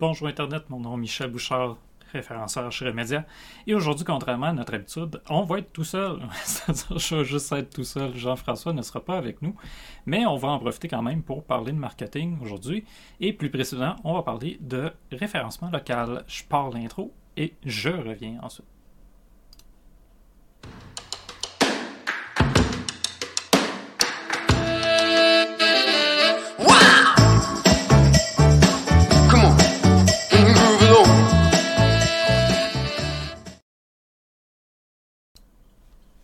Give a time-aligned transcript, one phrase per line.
[0.00, 1.76] Bonjour Internet, mon nom est Michel Bouchard,
[2.12, 3.26] référenceur chez Remedia.
[3.66, 6.20] Et aujourd'hui, contrairement à notre habitude, on va être tout seul.
[6.44, 8.14] C'est-à-dire, je vais juste être tout seul.
[8.14, 9.56] Jean-François ne sera pas avec nous.
[10.06, 12.84] Mais on va en profiter quand même pour parler de marketing aujourd'hui.
[13.18, 16.22] Et plus précisément, on va parler de référencement local.
[16.28, 18.77] Je pars l'intro et je reviens ensuite.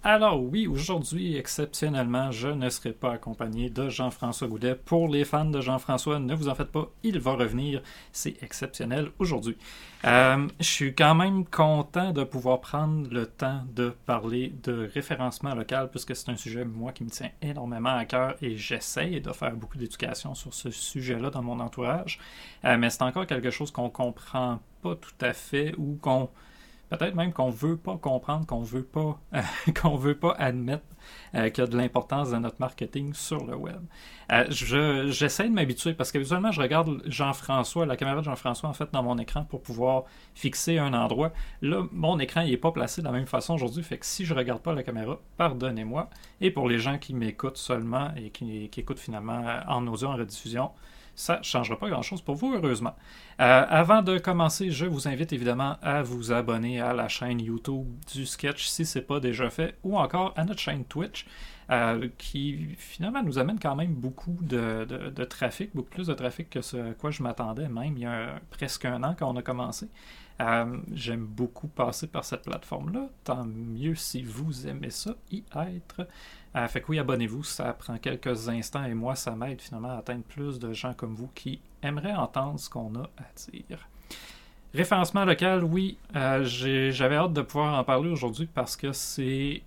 [0.06, 4.74] Alors oui, aujourd'hui, exceptionnellement, je ne serai pas accompagné de Jean-François Goudet.
[4.74, 7.80] Pour les fans de Jean-François, ne vous en faites pas, il va revenir.
[8.12, 9.56] C'est exceptionnel aujourd'hui.
[10.04, 15.54] Euh, je suis quand même content de pouvoir prendre le temps de parler de référencement
[15.54, 19.32] local, puisque c'est un sujet, moi, qui me tient énormément à cœur et j'essaie de
[19.32, 22.18] faire beaucoup d'éducation sur ce sujet-là dans mon entourage.
[22.66, 26.28] Euh, mais c'est encore quelque chose qu'on comprend pas tout à fait ou qu'on
[26.91, 29.20] peut-être même qu'on veut pas comprendre, qu'on veut pas,
[29.81, 30.84] qu'on veut pas admettre
[31.34, 33.81] euh, qu'il y a de l'importance dans notre marketing sur le web.
[34.33, 38.89] Euh, j'essaie de m'habituer parce qu'habituellement, je regarde Jean-François, la caméra de Jean-François, en fait,
[38.92, 41.33] dans mon écran pour pouvoir fixer un endroit.
[41.62, 44.34] Là, mon écran, n'est pas placé de la même façon aujourd'hui, fait que si je
[44.34, 46.08] regarde pas la caméra, pardonnez-moi.
[46.41, 50.17] Et pour les gens qui m'écoutent seulement et qui, qui écoutent finalement en audio, en
[50.17, 50.70] rediffusion,
[51.15, 52.95] ça ne changera pas grand-chose pour vous, heureusement.
[53.41, 57.87] Euh, avant de commencer, je vous invite évidemment à vous abonner à la chaîne YouTube
[58.12, 61.27] du Sketch si ce n'est pas déjà fait, ou encore à notre chaîne Twitch.
[61.70, 66.61] Euh, qui finalement nous amène quand même beaucoup de, trafic, beaucoup plus de trafic que
[66.61, 69.42] ce à quoi je m'attendais même il y a presque un an quand on a
[69.42, 69.89] commencé.
[70.40, 76.08] Euh, j'aime beaucoup passer par cette plateforme-là, tant mieux si vous aimez ça, y être.
[76.56, 79.98] Euh, fait que oui, abonnez-vous, ça prend quelques instants et moi, ça m'aide finalement à
[79.98, 83.88] atteindre plus de gens comme vous qui aimeraient entendre ce qu'on a à dire.
[84.74, 89.62] Référencement local, oui, euh, j'avais hâte de pouvoir en parler aujourd'hui parce que c'est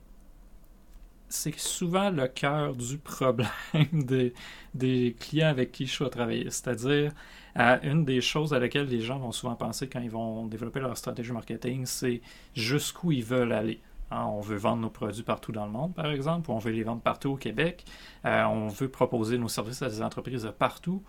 [1.30, 3.50] c'est souvent le cœur du problème
[3.92, 4.34] des,
[4.74, 6.50] des, clients avec qui je suis à travailler.
[6.50, 7.12] C'est-à-dire,
[7.58, 10.96] une des choses à laquelle les gens vont souvent penser quand ils vont développer leur
[10.98, 12.22] stratégie marketing, c'est
[12.56, 13.82] jusqu'où ils veulent aller.
[14.12, 16.72] Hein, on veut vendre nos produits partout dans le monde, par exemple, ou on veut
[16.72, 17.84] les vendre partout au Québec.
[18.26, 21.04] Euh, on veut proposer nos services à des entreprises partout.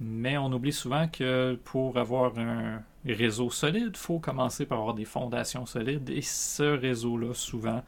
[0.00, 4.94] Mais on oublie souvent que pour avoir un réseau solide, il faut commencer par avoir
[4.94, 6.08] des fondations solides.
[6.10, 7.82] Et ce réseau-là, souvent,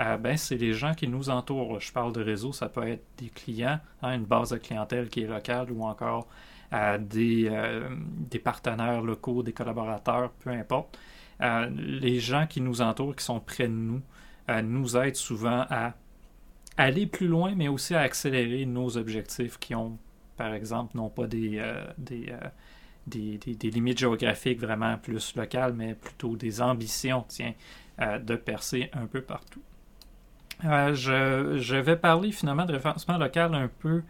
[0.00, 1.80] euh, ben, c'est les gens qui nous entourent.
[1.80, 5.22] Je parle de réseau, ça peut être des clients, hein, une base de clientèle qui
[5.22, 6.28] est locale ou encore
[6.72, 10.98] euh, des, partenaires locaux, des collaborateurs, peu importe.
[11.40, 14.02] Euh, les gens qui nous entourent, qui sont près de nous,
[14.50, 15.94] euh, nous aident souvent à
[16.76, 19.98] aller plus loin, mais aussi à accélérer nos objectifs qui ont,
[20.36, 21.62] par exemple, non pas des,
[21.98, 22.32] des,
[23.06, 27.54] des, limites géographiques vraiment plus locales, mais plutôt des ambitions, tiens,
[28.00, 29.62] de percer un peu partout.
[30.62, 34.02] je, je, vais parler finalement de référencement local un peu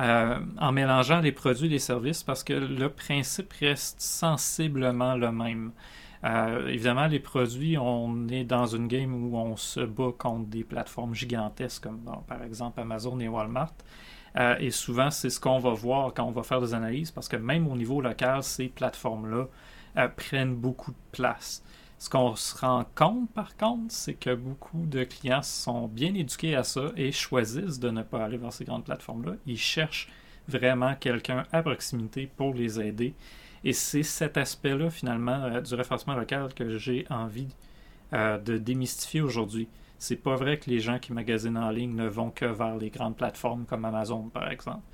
[0.00, 5.72] en mélangeant les produits et les services parce que le principe reste sensiblement le même.
[6.24, 10.64] Euh, évidemment, les produits, on est dans une game où on se bat contre des
[10.64, 13.72] plateformes gigantesques comme par exemple Amazon et Walmart.
[14.36, 17.28] Euh, et souvent, c'est ce qu'on va voir quand on va faire des analyses, parce
[17.28, 19.46] que même au niveau local, ces plateformes-là
[19.96, 21.64] euh, prennent beaucoup de place.
[22.00, 26.56] Ce qu'on se rend compte, par contre, c'est que beaucoup de clients sont bien éduqués
[26.56, 29.34] à ça et choisissent de ne pas aller vers ces grandes plateformes-là.
[29.44, 30.08] Ils cherchent
[30.48, 33.12] vraiment quelqu'un à proximité pour les aider.
[33.64, 37.54] Et c'est cet aspect-là, finalement, euh, du référencement local que j'ai envie
[38.14, 39.68] euh, de démystifier aujourd'hui.
[39.98, 42.88] C'est pas vrai que les gens qui magasinent en ligne ne vont que vers les
[42.88, 44.84] grandes plateformes comme Amazon, par exemple.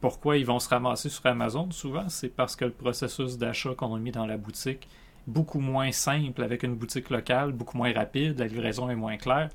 [0.00, 2.08] Pourquoi ils vont se ramasser sur Amazon souvent?
[2.08, 4.88] C'est parce que le processus d'achat qu'on a mis dans la boutique
[5.26, 9.50] beaucoup moins simple avec une boutique locale, beaucoup moins rapide, la livraison est moins claire.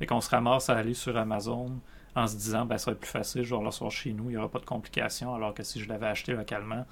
[0.00, 1.80] et qu'on se ramasse à aller sur Amazon
[2.16, 4.24] en se disant ben, ça va être plus facile, je vais le recevoir chez nous,
[4.24, 6.84] il n'y aura pas de complications, alors que si je l'avais acheté localement,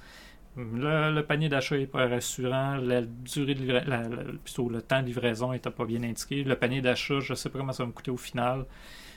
[0.56, 5.70] le, panier d'achat n'est pas rassurant, la durée de plutôt le temps de livraison n'était
[5.70, 6.42] pas bien indiqué.
[6.42, 8.66] Le panier d'achat, je ne sais pas comment ça va me coûter au final.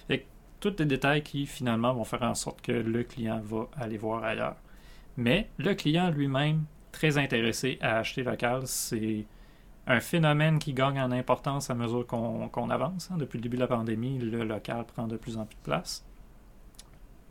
[0.09, 0.25] Et
[0.59, 4.23] tous les détails qui finalement vont faire en sorte que le client va aller voir
[4.23, 4.57] ailleurs.
[5.17, 9.25] Mais le client lui-même, très intéressé à acheter local, c'est
[9.85, 13.09] un phénomène qui gagne en importance à mesure qu'on avance.
[13.11, 13.17] Hein.
[13.17, 16.05] Depuis le début de la pandémie, le local prend de plus en plus de place.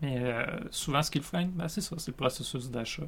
[0.02, 3.04] Mais euh, souvent, ce qu'il freine, ben, c'est ça, c'est le processus d'achat.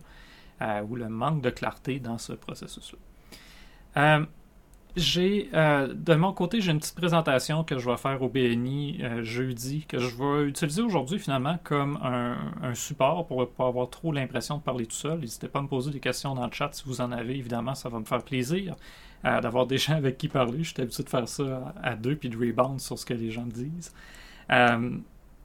[0.62, 4.20] Euh, ou le manque de clarté dans ce processus-là.
[4.96, 8.28] Euh, j'ai euh, de mon côté, j'ai une petite présentation que je vais faire au
[8.28, 13.66] BNI euh, jeudi, que je vais utiliser aujourd'hui finalement comme un, support pour ne pas
[13.66, 15.20] avoir trop l'impression de parler tout seul.
[15.20, 17.74] N'hésitez pas à me poser des questions dans le chat si vous en avez, évidemment,
[17.74, 18.74] ça va me faire plaisir
[19.24, 20.62] euh, d'avoir des gens avec qui parler.
[20.62, 23.30] Je suis habitué de faire ça à, deux puis de rebound sur ce que les
[23.30, 23.92] gens disent.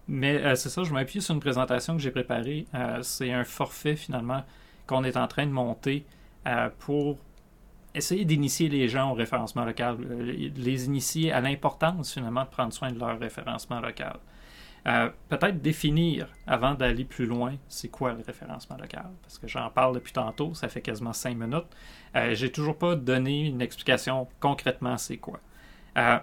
[0.08, 2.66] mais c'est ça, je m'appuie sur une présentation que j'ai préparée.
[3.02, 4.44] c'est un forfait finalement
[4.88, 6.06] qu'on est en train de monter
[6.80, 7.18] pour
[7.94, 12.74] essayer d'initier les gens au référencement local, euh, les initier à l'importance finalement de prendre
[12.74, 14.20] soin de leur référencement local.
[14.88, 19.10] Euh, peut-être définir, avant d'aller plus loin, c'est quoi le référencement local.
[19.22, 21.68] Parce que j'en parle depuis tantôt, ça fait quasiment cinq minutes.
[22.16, 25.40] Euh, J'ai toujours pas donné une explication concrètement c'est quoi.
[25.98, 26.18] Euh,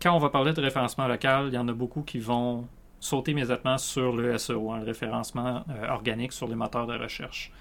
[0.00, 2.68] quand on va parler de référencement local, il y en a beaucoup qui vont
[3.00, 7.52] sauter immédiatement sur le SEO, hein, le référencement organique sur les moteurs de recherche.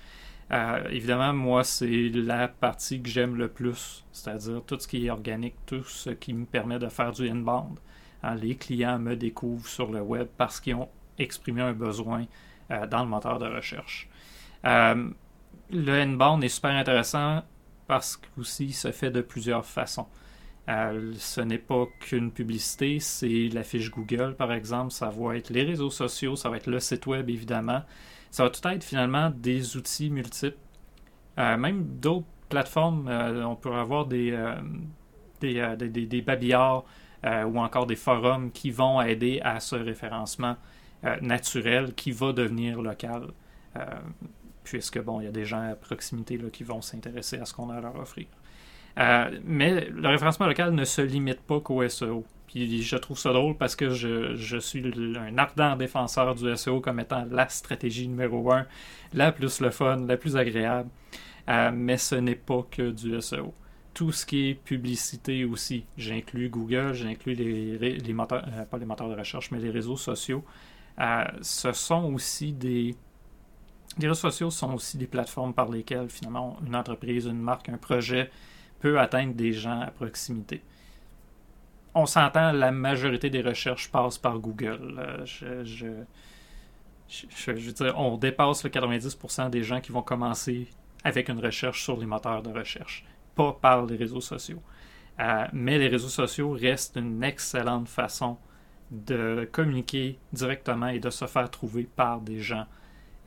[0.52, 5.10] Euh, évidemment, moi, c'est la partie que j'aime le plus, c'est-à-dire tout ce qui est
[5.10, 7.80] organique, tout ce qui me permet de faire du inbound.
[8.24, 12.26] Hein, les clients me découvrent sur le web parce qu'ils ont exprimé un besoin
[12.72, 14.08] euh, dans le moteur de recherche.
[14.66, 15.10] Euh,
[15.70, 17.44] le inbound est super intéressant
[17.86, 20.08] parce qu'aussi, il se fait de plusieurs façons.
[20.68, 25.64] Ce n'est pas qu'une publicité, c'est la fiche Google, par exemple, ça va être les
[25.64, 27.84] réseaux sociaux, ça va être le site web, évidemment.
[28.32, 30.58] Ça va tout être finalement des outils multiples.
[31.40, 34.56] Euh, même d'autres plateformes, euh, on pourrait avoir des, euh,
[35.40, 36.84] des, des, babillards
[37.24, 40.56] ou encore des forums qui vont aider à ce référencement
[41.22, 43.28] naturel qui va devenir local.
[44.64, 47.54] puisque, bon, il y a des gens à proximité là, qui vont s'intéresser à ce
[47.54, 48.28] qu'on a à leur offrir.
[49.44, 52.26] Mais le référencement local ne se limite pas qu'au SEO.
[52.48, 54.84] Puis je trouve ça drôle parce que je, suis
[55.18, 58.66] un ardent défenseur du SEO comme étant la stratégie numéro un,
[59.14, 60.90] la plus le fun, la plus agréable.
[61.50, 63.54] Euh, mais ce n'est pas que du SEO.
[63.94, 68.86] Tout ce qui est publicité aussi, j'inclus Google, j'inclus les, les, moteurs, euh, pas les
[68.86, 70.44] moteurs de recherche, mais les réseaux sociaux.
[71.00, 72.96] Euh, ce sont aussi des.
[73.98, 77.78] Les réseaux sociaux sont aussi des plateformes par lesquelles finalement une entreprise, une marque, un
[77.78, 78.30] projet
[78.80, 80.62] peut atteindre des gens à proximité
[81.98, 84.96] on s'entend, la majorité des recherches passent par Google.
[85.00, 90.68] Euh, je, veux dire, on dépasse le 90% des gens qui vont commencer
[91.04, 93.04] avec une recherche sur les moteurs de recherche,
[93.36, 94.62] pas par les réseaux sociaux.
[95.20, 98.38] Euh, mais les réseaux sociaux restent une excellente façon
[98.92, 102.68] de communiquer directement et de se faire trouver par des gens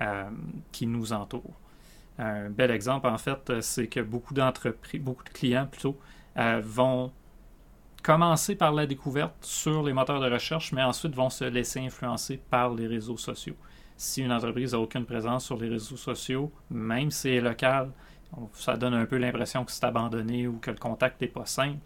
[0.01, 0.31] euh,
[0.71, 1.59] qui nous entourent.
[2.23, 5.99] Un bel exemple, en fait, c'est que beaucoup d'entreprises, beaucoup de clients plutôt,
[6.37, 7.11] vont
[8.03, 12.37] commencer par la découverte sur les moteurs de recherche, mais ensuite vont se laisser influencer
[12.37, 13.57] par les réseaux sociaux.
[13.97, 17.91] Si une entreprise n'a aucune présence sur les réseaux sociaux, même si c'est local,
[18.53, 21.79] ça donne un peu l'impression que c'est abandonné ou que le contact n'est pas simple.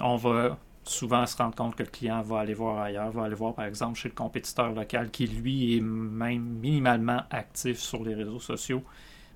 [0.00, 3.34] On va souvent se rendre compte que le client va aller voir ailleurs, va aller
[3.34, 8.14] voir par exemple chez le compétiteur local qui lui est même minimalement actif sur les
[8.14, 8.82] réseaux sociaux,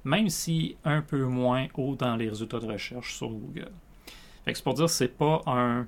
[0.04, 3.72] même si un peu moins haut dans les résultats de recherche sur Google
[4.46, 5.87] c'est pour dire c'est pas un.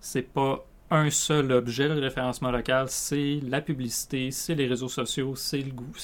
[0.00, 5.34] C'est pas un seul objet, le référencement local, c'est la publicité, c'est les réseaux sociaux,
[5.36, 5.62] c'est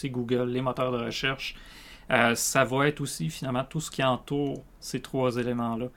[0.08, 1.56] Google, les moteurs de recherche.
[2.10, 5.88] Euh, ça va être aussi finalement tout ce qui entoure ces trois éléments-là.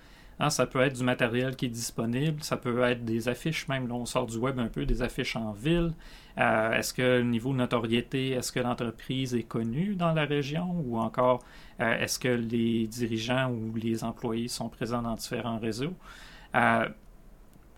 [0.42, 3.88] Hein, ça peut être du matériel qui est disponible, ça peut être des affiches même,
[3.88, 5.94] là on sort du web un peu, des affiches en ville.
[6.40, 10.82] Euh, est-ce que le niveau de notoriété, est-ce que l'entreprise est connue dans la région
[10.84, 11.44] ou encore
[11.80, 15.94] euh, est-ce que les dirigeants ou les employés sont présents dans différents réseaux?
[16.56, 16.90] Euh,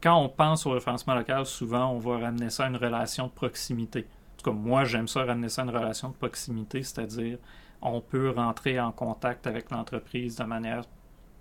[0.01, 3.31] quand on pense au référencement local, souvent on va ramener ça à une relation de
[3.33, 4.07] proximité.
[4.35, 7.39] En tout cas, moi j'aime ça ramener ça à une relation de proximité, c'est-à-dire
[7.81, 10.85] on peut rentrer en contact avec l'entreprise de manière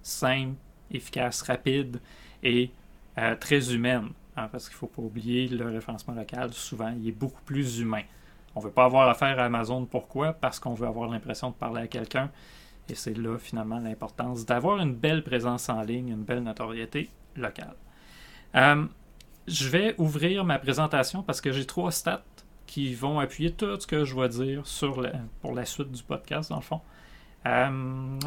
[0.03, 0.57] simple,
[0.93, 2.01] efficace, rapide
[2.43, 2.71] et
[3.19, 4.11] euh, très humaine.
[4.37, 7.81] Hein, parce qu'il ne faut pas oublier le référencement local, souvent, il est beaucoup plus
[7.81, 8.03] humain.
[8.55, 9.85] On ne veut pas avoir affaire à Amazon.
[9.85, 10.33] Pourquoi?
[10.33, 12.31] Parce qu'on veut avoir l'impression de parler à quelqu'un.
[12.89, 17.75] Et c'est là, finalement, l'importance d'avoir une belle présence en ligne, une belle notoriété locale.
[18.55, 18.87] Euh,
[19.47, 22.25] je vais ouvrir ma présentation parce que j'ai trois stats
[22.67, 24.63] qui vont appuyer tout ce que je vais dire
[25.41, 26.81] pour la suite du podcast, dans le fond.
[27.47, 28.19] Euh,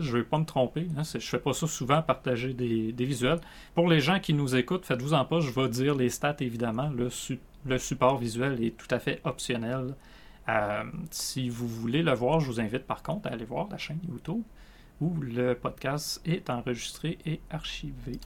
[0.00, 0.88] je ne vais pas me tromper.
[0.96, 3.40] Hein, je ne fais pas ça souvent, partager des, visuels.
[3.74, 6.90] Pour les gens qui nous écoutent, faites-vous en pas, je vais dire les stats évidemment.
[6.90, 9.94] Le, support visuel est tout à fait optionnel.
[10.48, 13.78] Euh, si vous voulez le voir, je vous invite par contre à aller voir la
[13.78, 14.42] chaîne YouTube
[15.00, 18.18] où le podcast est enregistré et archivé.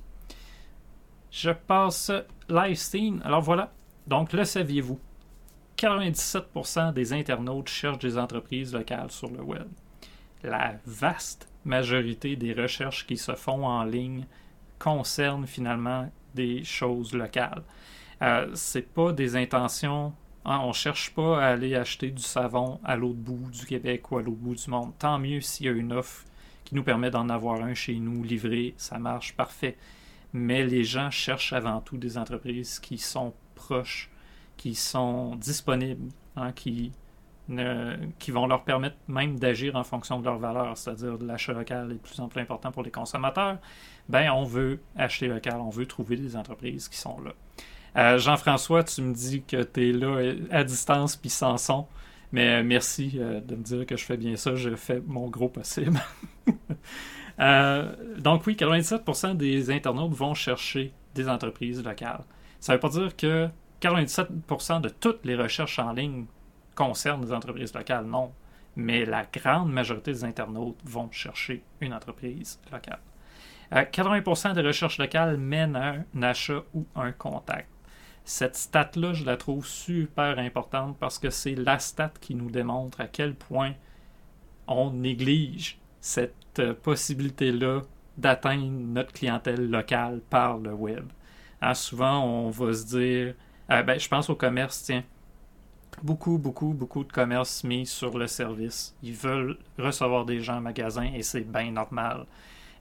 [1.31, 2.11] Je passe
[2.49, 3.21] Livesteam.
[3.25, 3.73] Alors voilà.
[4.07, 4.99] Donc, le saviez-vous?
[5.77, 9.69] 97% des internautes cherchent des entreprises locales sur le web.
[10.43, 14.27] La vaste majorité des recherches qui se font en ligne
[14.79, 17.63] concernent finalement des choses locales.
[18.23, 20.13] Euh, c'est pas des intentions.
[20.45, 24.19] Hein, on cherche pas à aller acheter du savon à l'autre bout du Québec ou
[24.19, 24.93] à l'autre bout du monde.
[24.99, 26.25] Tant mieux s'il y a une offre
[26.65, 29.77] qui nous permet d'en avoir un chez nous livré, ça marche parfait.
[30.33, 34.11] Mais les gens cherchent avant tout des entreprises qui sont proches,
[34.57, 36.93] qui sont disponibles, hein, qui
[38.19, 41.95] qui vont leur permettre même d'agir en fonction de leurs valeurs, c'est-à-dire l'achat local est
[41.95, 43.57] de plus en plus important pour les consommateurs,
[44.09, 47.33] ben on veut acheter local, on veut trouver des entreprises qui sont là.
[47.97, 51.87] Euh, Jean-François, tu me dis que tu es là à distance puis sans son,
[52.33, 55.49] mais merci euh, de me dire que je fais bien ça, je fais mon gros
[55.49, 56.01] possible.
[57.41, 62.25] Euh, donc oui, 97% des internautes vont chercher des entreprises locales.
[62.59, 63.49] Ça ne veut pas dire que
[63.81, 66.27] 97% de toutes les recherches en ligne
[66.79, 68.33] concerne les entreprises locales, non.
[68.77, 73.01] Mais la grande majorité des internautes vont chercher une entreprise locale.
[73.73, 77.69] 80% euh, des recherches locales mènent à un achat ou un contact.
[78.25, 83.01] Cette stat-là, je la trouve super importante parce que c'est la stat qui nous démontre
[83.01, 83.73] à quel point
[84.69, 87.83] on néglige cette euh, possibilité-là
[88.17, 91.07] d'atteindre notre clientèle locale par le web.
[91.61, 93.35] Hein, souvent, on va se dire,
[93.71, 95.03] euh, ben, je pense au commerce, tiens,
[96.03, 98.95] beaucoup, beaucoup, beaucoup de commerces mis sur le service.
[99.03, 102.27] Ils veulent recevoir des gens en magasin et c'est bien normal.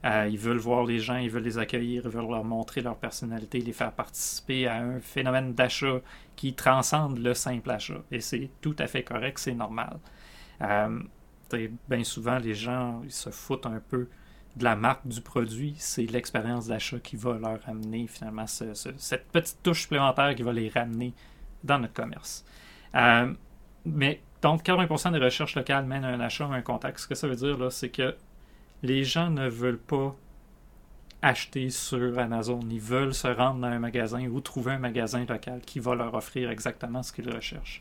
[0.04, 2.96] Euh, ils veulent voir les gens, ils veulent les accueillir, ils veulent leur montrer leur
[2.96, 6.00] personnalité, les faire participer à un phénomène d'achat
[6.36, 8.00] qui transcende le simple achat.
[8.12, 9.98] Et c'est tout à fait correct, c'est normal.
[10.62, 11.00] Euh,
[11.88, 14.08] bien souvent, les gens ils se foutent un peu
[14.56, 15.74] de la marque du produit.
[15.78, 20.68] C'est l'expérience d'achat qui va leur amener finalement cette petite touche supplémentaire qui va les
[20.68, 21.12] ramener
[21.64, 22.44] dans notre commerce.
[22.94, 23.32] Euh,
[23.84, 26.98] mais donc, 80% des recherches locales mènent à un achat ou un contact.
[26.98, 28.16] Ce que ça veut dire, là, c'est que
[28.82, 30.14] les gens ne veulent pas
[31.22, 32.60] acheter sur Amazon.
[32.70, 36.14] Ils veulent se rendre dans un magasin ou trouver un magasin local qui va leur
[36.14, 37.80] offrir exactement ce qu'ils recherchent.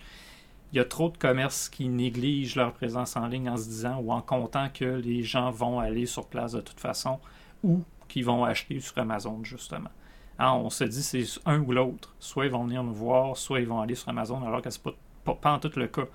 [0.73, 3.99] Il y a trop de commerces qui négligent leur présence en ligne en se disant
[3.99, 7.19] ou en comptant que les gens vont aller sur place de toute façon
[7.63, 9.91] ou qu'ils vont acheter sur Amazon, justement.
[10.39, 12.15] Hein, on se dit c'est un ou l'autre.
[12.20, 14.79] Soit ils vont venir nous voir, soit ils vont aller sur Amazon, alors que ce
[14.86, 16.06] n'est pas, en tout le cas.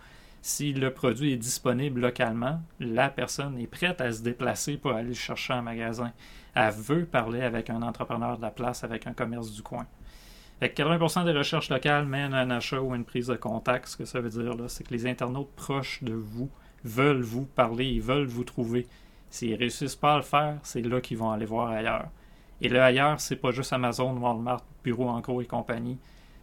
[0.43, 5.09] Si le produit est disponible localement, la personne est prête à se déplacer pour aller
[5.09, 6.13] le chercher en magasin.
[6.55, 9.87] Elle veut parler avec un entrepreneur de la place, avec un commerce du coin.
[10.61, 13.89] 80% des recherches locales mènent à un achat ou une prise de contact.
[13.89, 16.51] Ce que ça veut dire, c'est que les internautes proches de vous
[16.85, 18.87] veulent vous parler, ils veulent vous trouver.
[19.31, 22.09] S'ils réussissent pas à le faire, c'est là qu'ils vont aller voir ailleurs.
[22.63, 25.99] Et là ailleurs, c'est pas juste Amazon, Walmart, Bureau en gros et compagnie.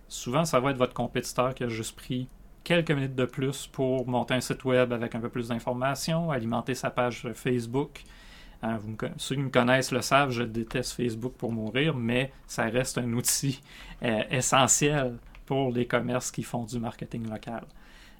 [0.09, 2.27] Souvent, ça va être votre compétiteur qui a juste pris
[2.65, 6.75] quelques minutes de plus pour monter un site web avec un peu plus d'informations, alimenter
[6.75, 8.03] sa page Facebook.
[8.61, 8.79] Hein,
[9.15, 13.13] ceux qui me connaissent le savent, je déteste Facebook pour mourir, mais ça reste un
[13.13, 13.61] outil
[14.03, 17.65] euh, essentiel pour les commerces qui font du marketing local.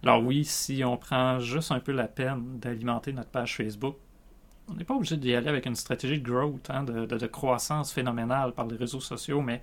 [0.04, 3.98] Alors oui, si on prend juste un peu la peine d'alimenter notre page Facebook,
[4.70, 8.54] on n'est pas obligé d'y aller avec une stratégie de growth, hein, de, croissance phénoménale
[8.54, 9.62] par les réseaux sociaux, mais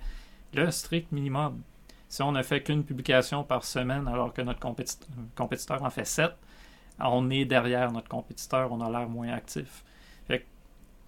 [0.53, 1.61] le strict minimum.
[2.09, 4.59] Si on ne fait qu'une publication par semaine alors que notre
[5.35, 6.31] compétiteur, en fait sept,
[6.99, 9.83] on est derrière notre compétiteur, on a l'air moins actif.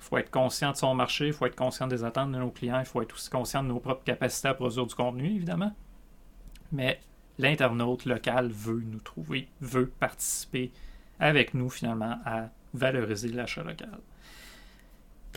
[0.02, 2.52] Il faut être conscient de son marché, il faut être conscient des attentes de nos
[2.52, 5.74] clients, il faut être aussi conscient de nos propres capacités à produire du contenu, évidemment.
[6.72, 7.02] Mais
[7.38, 10.72] l'internaute local veut nous trouver, veut participer
[11.20, 14.00] avec nous finalement à valoriser l'achat local.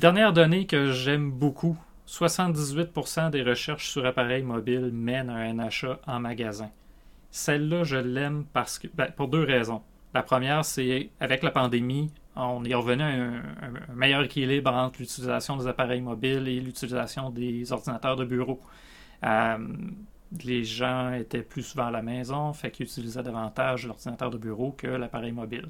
[0.00, 6.00] Dernière donnée que j'aime beaucoup, 78% des recherches sur appareils mobiles mènent à un achat
[6.06, 6.70] en magasin.
[7.30, 9.82] Celle-là, je l'aime parce que, ben, pour deux raisons.
[10.14, 13.42] La première, c'est avec la pandémie, on est revenu à un,
[13.94, 18.60] meilleur équilibre entre l'utilisation des appareils mobiles et l'utilisation des ordinateurs de bureau.
[19.24, 19.58] Euh,
[20.44, 24.72] les gens étaient plus souvent à la maison, fait qu'ils utilisaient davantage l'ordinateur de bureau
[24.72, 25.68] que l'appareil mobile.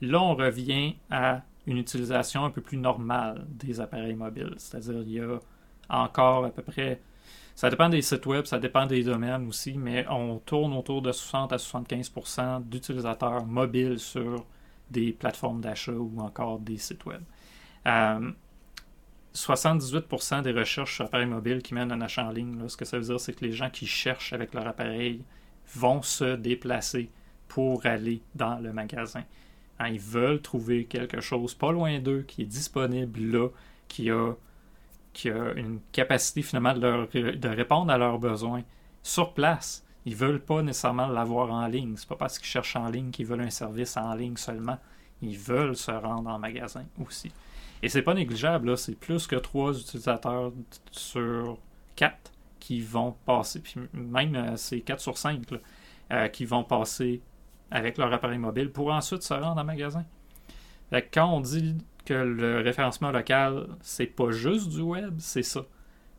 [0.00, 4.54] Là, on revient à une utilisation un peu plus normale des appareils mobiles.
[4.56, 5.38] C'est-à-dire, il y a
[5.88, 7.00] encore à peu près.
[7.54, 11.12] Ça dépend des sites web, ça dépend des domaines aussi, mais on tourne autour de
[11.12, 14.46] 60 à 75% d'utilisateurs mobiles sur
[14.90, 17.20] des plateformes d'achat ou encore des sites web.
[17.84, 22.76] 78% euh, des recherches sur appareils mobiles qui mènent à un achat en ligne, ce
[22.76, 25.22] que ça veut dire, c'est que les gens qui cherchent avec leur appareil
[25.74, 27.10] vont se déplacer
[27.46, 29.24] pour aller dans le magasin.
[29.80, 33.48] Hein, ils veulent trouver quelque chose pas loin d'eux qui est disponible là,
[33.88, 34.34] qui a,
[35.14, 38.62] qui a une capacité finalement de, répondre à leurs besoins
[39.02, 39.82] sur place.
[40.04, 41.94] Ils veulent pas nécessairement l'avoir en ligne.
[41.96, 44.78] C'est pas parce qu'ils cherchent en ligne qu'ils veulent un service en ligne seulement.
[45.22, 47.32] ils veulent se rendre en magasin aussi.
[47.82, 50.52] Et c'est pas négligeable, c'est plus que trois utilisateurs
[50.90, 51.58] sur
[51.96, 55.40] quatre qui vont passer, puis même euh, c'est 4 sur 5
[56.12, 57.22] euh, qui vont passer
[57.70, 60.04] avec leur appareil mobile pour ensuite se rendre en magasin.
[61.12, 65.62] quand on dit que le référencement local, c'est pas juste du web, c'est ça.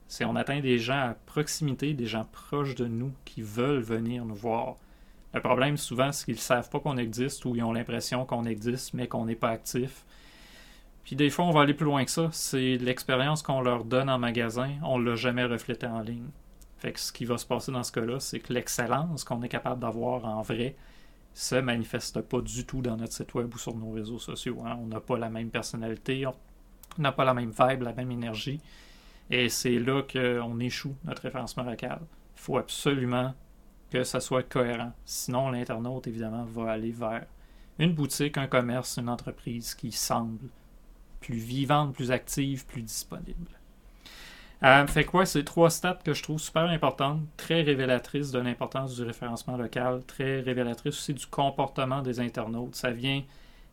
[0.08, 4.26] C'est on atteint des gens à proximité, des gens proches de nous qui veulent venir
[4.26, 4.76] nous voir.
[5.34, 8.44] Le problème souvent, c'est qu'ils ne savent pas qu'on existe ou ils ont l'impression qu'on
[8.44, 10.06] existe mais qu'on n'est pas actif.
[11.04, 12.30] Puis des fois, on va aller plus loin que ça.
[12.32, 16.28] C'est l'expérience qu'on leur donne en magasin, on ne l'a jamais reflété en ligne.
[16.78, 19.50] Fait que ce qui va se passer dans ce cas-là, c'est que l'excellence qu'on est
[19.50, 20.76] capable d'avoir en vrai
[21.34, 24.62] se manifeste pas du tout dans notre site web ou sur nos réseaux sociaux.
[24.66, 24.78] Hein.
[24.82, 26.34] On n'a pas la même personnalité, on
[26.98, 28.60] n'a pas la même vibe, la même énergie.
[29.30, 32.00] Et c'est là qu'on échoue notre référencement local.
[32.02, 33.34] Il faut absolument
[33.90, 34.92] que ça soit cohérent.
[35.06, 37.26] Sinon, l'internaute, évidemment, va aller vers
[37.80, 40.50] une boutique, un commerce, une entreprise qui semble
[41.22, 43.61] plus vivante, plus active, plus disponible.
[44.64, 48.96] Euh, fait quoi, c'est trois stats que je trouve super importantes, très révélatrices de l'importance
[48.96, 52.76] du référencement local, très révélatrices aussi du comportement des internautes.
[52.76, 53.24] Ça vient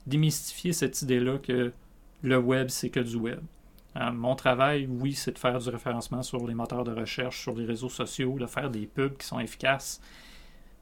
[0.07, 1.73] démystifier cette idée-là que
[2.23, 3.41] le web, c'est que du web.
[3.97, 7.55] Euh, mon travail, oui, c'est de faire du référencement sur les moteurs de recherche, sur
[7.55, 10.01] les réseaux sociaux, de faire des pubs qui sont efficaces.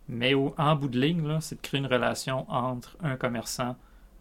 [0.09, 3.75] Mais en bout de ligne, c'est de créer une relation entre un commerçant,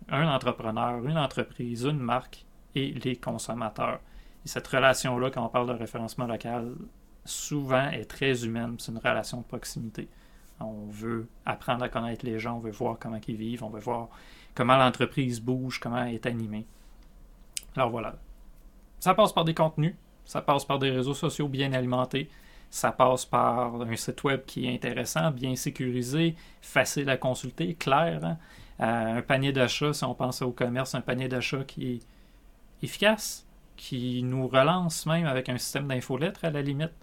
[0.09, 3.99] un entrepreneur, une entreprise, une marque et les consommateurs.
[4.45, 6.75] Et cette relation-là, quand on parle de référencement local,
[7.25, 8.75] souvent est très humaine.
[8.77, 10.07] C'est une relation de proximité.
[10.59, 13.81] On veut apprendre à connaître les gens, on veut voir comment ils vivent, on veut
[13.81, 14.09] voir
[14.53, 16.65] comment l'entreprise bouge, comment elle est animée.
[17.75, 18.15] Alors voilà.
[18.99, 22.29] Ça passe par des contenus, ça passe par des réseaux sociaux bien alimentés,
[22.69, 28.23] ça passe par un site web qui est intéressant, bien sécurisé, facile à consulter, clair.
[28.23, 28.37] Hein.
[28.79, 31.99] Euh, un panier d'achat, si on pense au commerce, un panier d'achat qui est
[32.81, 33.44] efficace,
[33.75, 36.93] qui nous relance même avec un système d'infolettre à la limite.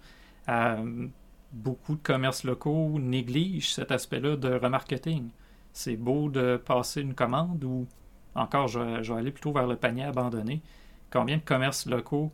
[0.49, 1.09] Euh,
[1.52, 5.31] beaucoup de commerces locaux négligent cet aspect-là de remarketing.
[5.73, 7.87] C'est beau de passer une commande ou
[8.35, 10.62] encore, je, vais aller plutôt vers le panier abandonné.
[11.11, 12.33] Combien de commerces locaux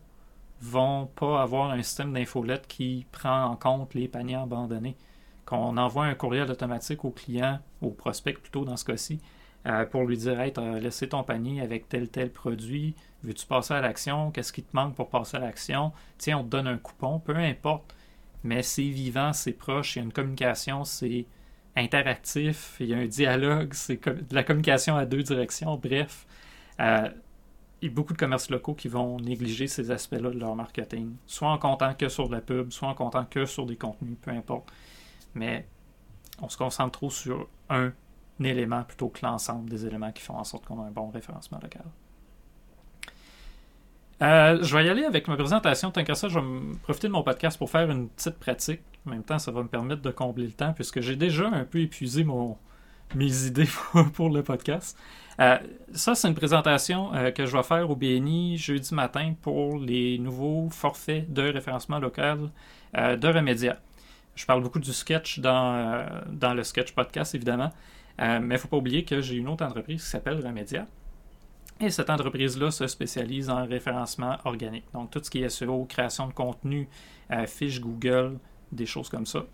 [0.60, 4.96] vont pas avoir un système d'infolettre qui prend en compte les paniers abandonnés?
[5.48, 9.18] qu'on envoie un courriel automatique au client, au prospect plutôt dans ce cas-ci,
[9.66, 13.46] euh, pour lui dire Hey, tu as laissé ton panier avec tel tel produit, veux-tu
[13.46, 14.30] passer à l'action?
[14.30, 15.92] Qu'est-ce qui te manque pour passer à l'action?
[16.18, 17.94] Tiens, on te donne un coupon, peu importe.
[18.44, 21.26] Mais c'est vivant, c'est proche, il y a une communication, c'est
[21.76, 26.26] interactif, il y a un dialogue, c'est de la communication à deux directions, bref.
[26.80, 27.08] Euh,
[27.82, 31.14] il y a beaucoup de commerces locaux qui vont négliger ces aspects-là de leur marketing,
[31.26, 34.30] soit en comptant que sur la pub, soit en comptant que sur des contenus, peu
[34.30, 34.70] importe
[35.34, 35.66] mais
[36.40, 37.92] on se concentre trop sur un
[38.46, 41.58] élément plutôt que l'ensemble des éléments qui font en sorte qu'on a un bon référencement
[41.62, 41.84] local.
[44.20, 45.90] Euh, je vais y aller avec ma présentation.
[45.90, 48.80] Tant qu'à ça, je vais profiter de mon podcast pour faire une petite pratique.
[49.06, 51.64] En même temps, ça va me permettre de combler le temps puisque j'ai déjà un
[51.64, 52.56] peu épuisé mon,
[53.14, 53.68] mes idées
[54.14, 54.98] pour le podcast.
[55.40, 55.56] Euh,
[55.92, 60.18] ça, c'est une présentation euh, que je vais faire au BNI jeudi matin pour les
[60.18, 62.50] nouveaux forfaits de référencement local
[62.94, 63.76] de Remedia.
[64.34, 67.70] Je parle beaucoup du sketch dans, dans le sketch podcast, évidemment.
[68.20, 70.86] Euh, mais il ne faut pas oublier que j'ai une autre entreprise qui s'appelle Remedia.
[71.80, 74.84] Et cette entreprise-là se spécialise en référencement organique.
[74.92, 76.88] Donc, tout ce qui est SEO, création de contenu,
[77.30, 78.38] euh, fiches Google,
[78.72, 79.44] des choses comme ça.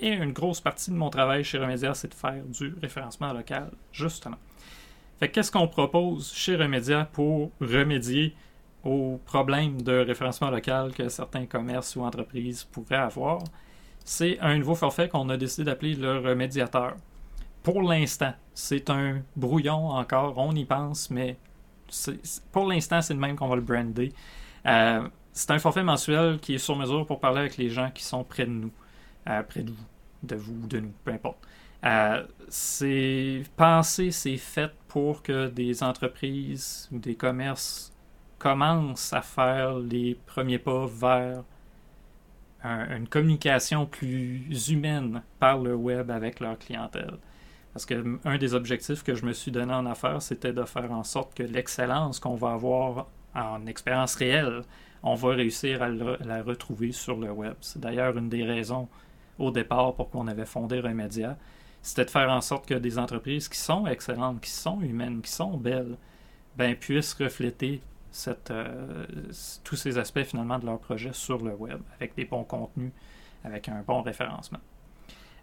[0.00, 3.72] Et une grosse partie de mon travail chez Remedia, c'est de faire du référencement local,
[3.92, 4.38] justement.
[5.20, 8.34] Qu'est-ce qu'on propose chez Remedia pour remédier
[8.82, 13.40] aux problèmes de référencement local que certains commerces ou entreprises pourraient avoir?
[14.04, 16.96] c'est un nouveau forfait qu'on a décidé d'appeler le remédiateur.
[17.62, 21.36] Pour l'instant, c'est un brouillon encore, on y pense, mais
[22.50, 24.12] pour l'instant, c'est le même qu'on va le brander.
[24.66, 28.04] Euh, c'est un forfait mensuel qui est sur mesure pour parler avec les gens qui
[28.04, 28.72] sont près de nous,
[29.28, 29.84] euh, près de vous,
[30.22, 31.38] de vous ou de nous, peu importe.
[31.84, 37.92] Euh, c'est pensé, c'est fait pour que des entreprises ou des commerces
[38.38, 41.44] commencent à faire les premiers pas vers
[42.64, 47.18] une communication plus humaine par le web avec leur clientèle.
[47.72, 50.92] Parce que un des objectifs que je me suis donné en affaires, c'était de faire
[50.92, 54.62] en sorte que l'excellence qu'on va avoir en expérience réelle,
[55.02, 57.54] on va réussir à la retrouver sur le web.
[57.60, 58.88] C'est d'ailleurs une des raisons
[59.38, 61.36] au départ pour qu'on avait fondé Remedia.
[61.80, 65.32] C'était de faire en sorte que des entreprises qui sont excellentes, qui sont humaines, qui
[65.32, 65.96] sont belles,
[66.56, 67.82] ben, puissent refléter
[68.50, 69.06] euh,
[69.64, 72.92] tous ces aspects finalement de leur projet sur le web, avec des bons contenus,
[73.42, 74.60] avec un bon référencement.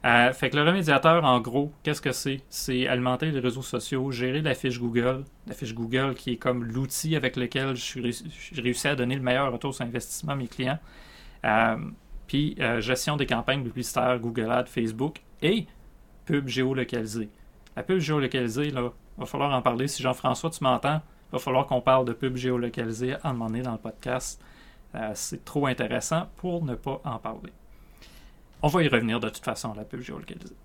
[0.05, 2.41] Euh, fait que le remédiateur, en gros, qu'est-ce que c'est?
[2.49, 6.63] C'est alimenter les réseaux sociaux, gérer la fiche Google, la fiche Google qui est comme
[6.63, 10.79] l'outil avec lequel j'ai réussi à donner le meilleur retour sur investissement à mes clients.
[11.45, 11.75] Euh,
[12.27, 15.67] puis euh, gestion des campagnes publicitaires Google Ads, Facebook et
[16.25, 17.29] pub géolocalisée.
[17.75, 19.89] La pub géolocalisée, là, va falloir en parler.
[19.89, 23.63] Si Jean-François, tu m'entends, va falloir qu'on parle de pub géolocalisée à un moment donné
[23.63, 24.41] dans le podcast.
[25.13, 27.51] c'est trop intéressant pour ne pas en parler.
[28.61, 30.55] On va y revenir de toute façon, la pub géolocalisée.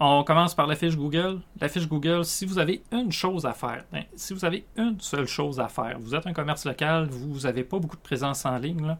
[0.00, 1.40] On commence par la fiche Google.
[1.60, 5.00] La fiche Google, si vous avez une chose à faire, ben, si vous avez une
[5.00, 8.44] seule chose à faire, vous êtes un commerce local, vous n'avez pas beaucoup de présence
[8.44, 8.98] en ligne, là,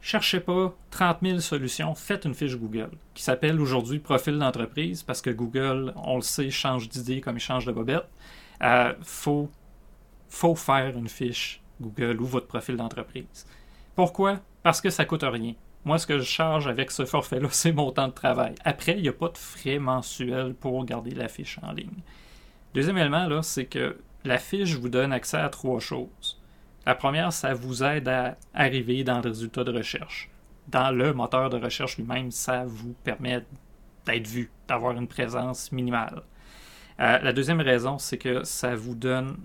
[0.00, 5.20] cherchez pas 30 000 solutions, faites une fiche Google qui s'appelle aujourd'hui profil d'entreprise parce
[5.20, 8.08] que Google, on le sait, change d'idée comme il change de bobette.
[8.60, 9.50] Il euh, faut,
[10.28, 13.46] faut faire une fiche Google ou votre profil d'entreprise.
[13.94, 14.40] Pourquoi?
[14.62, 15.54] Parce que ça coûte rien.
[15.84, 18.54] Moi, ce que je charge avec ce forfait-là, c'est mon temps de travail.
[18.64, 22.02] Après, il n'y a pas de frais mensuels pour garder la fiche en ligne.
[22.74, 26.40] Deuxième élément, c'est que la fiche vous donne accès à trois choses.
[26.86, 30.30] La première, ça vous aide à arriver dans le résultat de recherche.
[30.68, 33.44] Dans le moteur de recherche lui-même, ça vous permet
[34.06, 36.22] d'être vu, d'avoir une présence minimale.
[37.00, 39.36] Euh, la deuxième raison, c'est que ça vous donne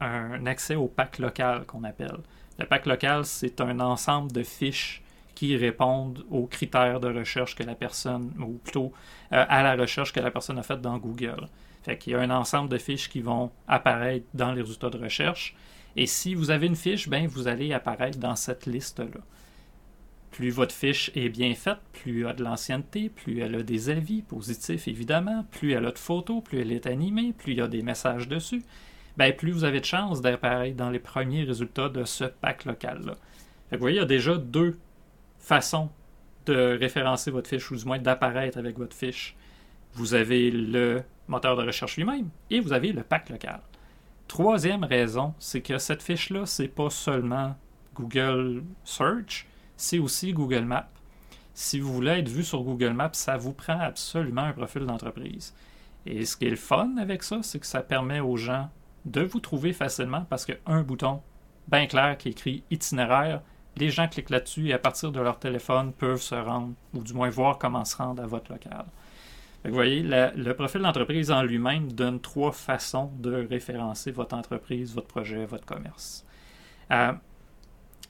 [0.00, 2.18] un accès au pack local qu'on appelle.
[2.58, 5.02] Le pack local, c'est un ensemble de fiches
[5.38, 8.92] qui répondent aux critères de recherche que la personne, ou plutôt
[9.32, 11.46] euh, à la recherche que la personne a faite dans Google.
[11.84, 14.98] Fait qu'il y a un ensemble de fiches qui vont apparaître dans les résultats de
[14.98, 15.54] recherche.
[15.94, 19.20] Et si vous avez une fiche, ben, vous allez apparaître dans cette liste-là.
[20.32, 23.90] Plus votre fiche est bien faite, plus elle a de l'ancienneté, plus elle a des
[23.90, 27.62] avis positifs évidemment, plus elle a de photos, plus elle est animée, plus il y
[27.62, 28.64] a des messages dessus,
[29.16, 33.14] ben, plus vous avez de chances d'apparaître dans les premiers résultats de ce pack local-là.
[33.70, 34.76] Vous voyez, il y a déjà deux
[35.48, 35.88] façon
[36.44, 39.34] de référencer votre fiche, ou du moins d'apparaître avec votre fiche.
[39.94, 43.60] Vous avez le moteur de recherche lui-même et vous avez le pack local.
[44.28, 47.56] Troisième raison, c'est que cette fiche-là, c'est pas seulement
[47.94, 50.90] Google Search, c'est aussi Google Maps.
[51.54, 55.54] Si vous voulez être vu sur Google Maps, ça vous prend absolument un profil d'entreprise.
[56.04, 58.70] Et ce qui est le fun avec ça, c'est que ça permet aux gens
[59.06, 61.22] de vous trouver facilement parce qu'un bouton
[61.68, 63.40] bien clair qui écrit itinéraire
[63.78, 67.14] les gens cliquent là-dessus et à partir de leur téléphone peuvent se rendre, ou du
[67.14, 68.84] moins voir comment se rendre à votre local.
[69.64, 75.08] vous voyez, le profil d'entreprise en lui-même donne trois façons de référencer votre entreprise, votre
[75.08, 76.24] projet, votre commerce.
[76.90, 77.12] Euh,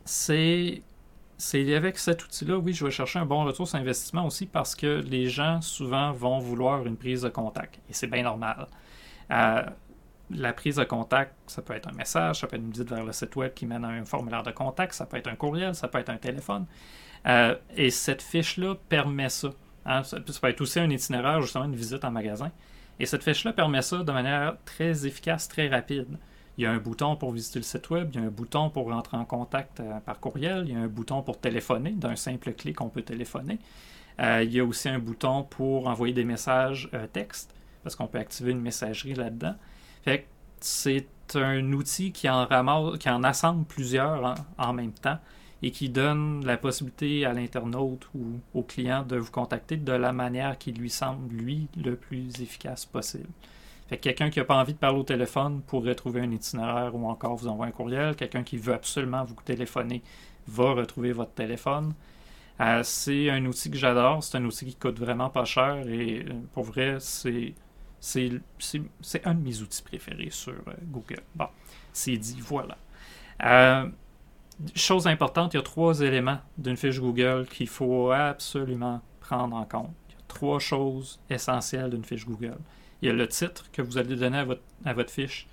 [0.04, 0.83] c'est
[1.74, 5.02] avec cet outil-là, oui, je vais chercher un bon retour sur investissement aussi parce que
[5.07, 8.66] les gens souvent vont vouloir une prise de contact et c'est bien normal.
[9.31, 9.62] Euh,
[10.31, 13.05] la prise de contact, ça peut être un message, ça peut être une visite vers
[13.05, 15.75] le site web qui mène à un formulaire de contact, ça peut être un courriel,
[15.75, 16.67] ça peut être un téléphone.
[17.27, 19.51] Euh, et cette fiche-là permet ça.
[19.87, 20.03] Hein.
[20.05, 20.19] ça.
[20.21, 22.51] peut être aussi un itinéraire, justement, une visite en magasin.
[23.01, 26.19] Et cette fiche-là permet ça de manière très efficace, très rapide.
[26.57, 28.69] Il y a un bouton pour visiter le site web, il y a un bouton
[28.69, 32.17] pour rentrer en contact euh, par courriel, il y a un bouton pour téléphoner, d'un
[32.17, 33.59] simple clic on peut téléphoner.
[34.21, 38.19] Euh, il y a aussi un bouton pour envoyer des messages texte, parce qu'on peut
[38.19, 39.55] activer une messagerie là-dedans
[40.61, 45.18] c'est un outil qui en assemble plusieurs en, même temps
[45.62, 50.12] et qui donne la possibilité à l'internaute ou au client de vous contacter de la
[50.12, 53.29] manière qui lui semble, lui, le plus efficace possible.
[53.88, 57.09] Fait quelqu'un qui n'a pas envie de parler au téléphone pourrait trouver un itinéraire ou
[57.09, 58.16] encore vous envoyer un courriel.
[58.16, 60.03] Quelqu'un qui veut absolument vous téléphoner
[60.47, 61.94] va retrouver votre téléphone.
[62.61, 64.23] Euh, c'est un outil que j'adore.
[64.23, 67.55] C'est un outil qui coûte vraiment pas cher et euh, pour vrai, c'est
[68.00, 68.40] c'est
[69.24, 71.22] un de mes outils préférés sur euh, Google.
[71.34, 71.48] Bon,
[71.92, 72.76] c'est dit, voilà.
[73.44, 73.88] Euh,
[74.74, 79.64] chose importante, il y a trois éléments d'une fiche Google qu'il faut absolument prendre en
[79.64, 79.94] compte.
[80.08, 82.58] Il y a trois choses essentielles d'une fiche Google.
[83.02, 85.46] Il y a le titre que vous allez donner à votre, à votre fiche.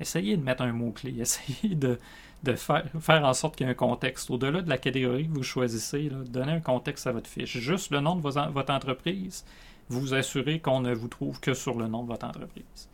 [0.00, 1.16] Essayez de mettre un mot-clé.
[1.20, 1.98] Essayez de,
[2.42, 4.30] de faire, faire, en sorte qu'il y ait un contexte.
[4.30, 7.58] Au-delà de la catégorie que vous choisissez, donnez un contexte à votre fiche.
[7.58, 9.44] Juste le nom de votre entreprise
[9.88, 12.88] vous assurez qu'on ne vous trouve que sur le nom de votre entreprise.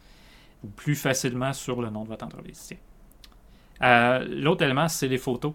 [0.64, 2.70] Ou plus facilement sur le nom de votre entreprise.
[3.82, 5.54] Euh, l'autre élément, c'est les photos.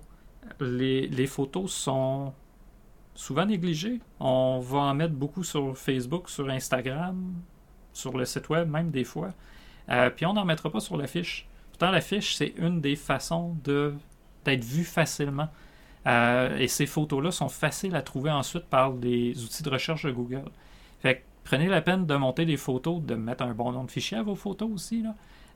[0.59, 2.33] Les, photos sont
[3.15, 3.99] souvent négligées.
[4.19, 7.33] On va en mettre beaucoup sur Facebook, sur Instagram,
[7.93, 9.33] sur le site web, même des fois.
[9.89, 11.47] Euh, puis on n'en mettra pas sur la fiche.
[11.71, 15.47] Pourtant, la fiche, c'est une des façons d'être vu facilement.
[16.07, 20.11] Euh, et ces photos-là sont faciles à trouver ensuite par des outils de recherche de
[20.11, 20.49] Google.
[21.01, 24.17] Fait prenez la peine de monter des photos, de mettre un bon nombre de fichiers
[24.17, 25.05] à vos photos aussi,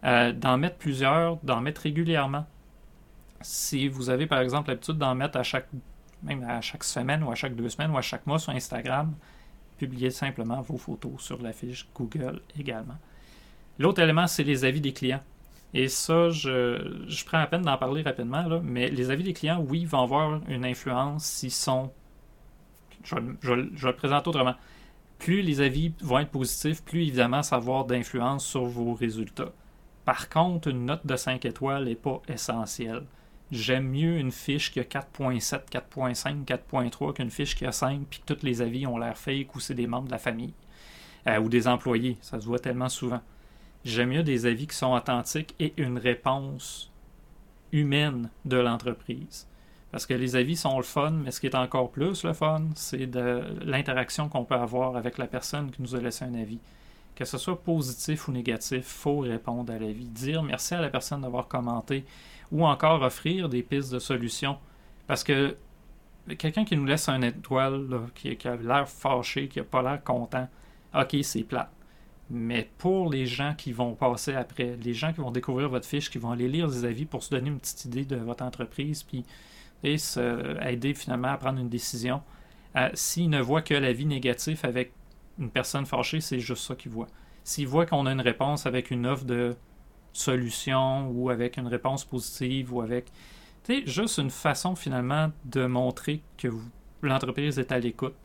[0.05, 2.45] euh, d'en mettre plusieurs, d'en mettre régulièrement.
[3.41, 5.67] Si vous avez par exemple l'habitude d'en mettre à chaque,
[6.23, 9.13] même à chaque semaine ou à chaque deux semaines ou à chaque mois sur Instagram,
[9.77, 12.97] publiez simplement vos photos sur la fiche Google également.
[13.77, 15.21] L'autre élément, c'est les avis des clients.
[15.73, 19.63] Et ça, je, prends la peine d'en parler rapidement, là, mais les avis des clients,
[19.67, 21.91] oui, vont avoir une influence s'ils sont.
[23.03, 24.55] Je, je, je, le présente autrement.
[25.21, 29.53] Plus les avis vont être positifs, plus évidemment ça va avoir d'influence sur vos résultats.
[30.03, 33.03] Par contre, une note de 5 étoiles n'est pas essentielle.
[33.51, 38.19] J'aime mieux une fiche qui a 4.7, 4.5, 4.3 qu'une fiche qui a 5 puis
[38.25, 40.55] que tous les avis ont l'air fake ou c'est des membres de la famille
[41.27, 42.17] euh, ou des employés.
[42.21, 43.21] Ça se voit tellement souvent.
[43.85, 46.91] J'aime mieux des avis qui sont authentiques et une réponse
[47.71, 49.47] humaine de l'entreprise.
[49.91, 52.63] Parce que les avis sont le fun, mais ce qui est encore plus le fun,
[52.75, 56.59] c'est de l'interaction qu'on peut avoir avec la personne qui nous a laissé un avis.
[57.13, 60.05] Que ce soit positif ou négatif, il faut répondre à l'avis.
[60.05, 62.05] Dire merci à la personne d'avoir commenté
[62.53, 64.57] ou encore offrir des pistes de solutions.
[65.07, 65.57] Parce que
[66.37, 70.01] quelqu'un qui nous laisse un étoile, qui, qui, a l'air fâché, qui n'a pas l'air
[70.03, 70.47] content,
[70.95, 71.69] ok, c'est plat.
[72.29, 76.09] Mais pour les gens qui vont passer après, les gens qui vont découvrir votre fiche,
[76.09, 79.03] qui vont aller lire des avis pour se donner une petite idée de votre entreprise,
[79.03, 79.25] puis
[79.83, 82.21] et se aider finalement à prendre une décision,
[82.75, 84.93] euh, s'ils ne voient que l'avis négatif avec
[85.39, 87.07] une personne fâchée, c'est juste ça qu'ils voient.
[87.43, 89.55] S'ils voient qu'on a une réponse avec une offre de
[90.13, 93.11] solution ou avec une réponse positive ou avec.
[93.63, 96.47] Tu sais, juste une façon finalement de montrer que
[97.01, 98.15] l'entreprise est à l'écoute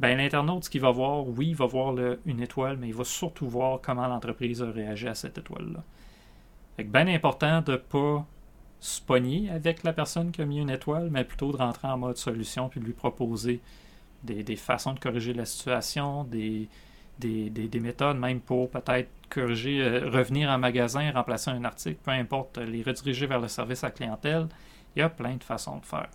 [0.00, 1.94] ben, l'internaute, ce qu'il va voir, oui, il va voir
[2.24, 5.84] une étoile, mais il va surtout voir comment l'entreprise a réagi à cette étoile-là.
[6.76, 8.26] Fait bien important de ne pas
[8.80, 11.98] se pogner avec la personne qui a mis une étoile, mais plutôt de rentrer en
[11.98, 13.60] mode solution puis de lui proposer
[14.24, 16.68] des, façons de corriger la situation, des,
[17.18, 22.58] des, méthodes même pour peut-être corriger, euh, revenir en magasin, remplacer un article, peu importe,
[22.58, 24.48] les rediriger vers le service à clientèle.
[24.96, 26.08] Il y a plein de façons de faire.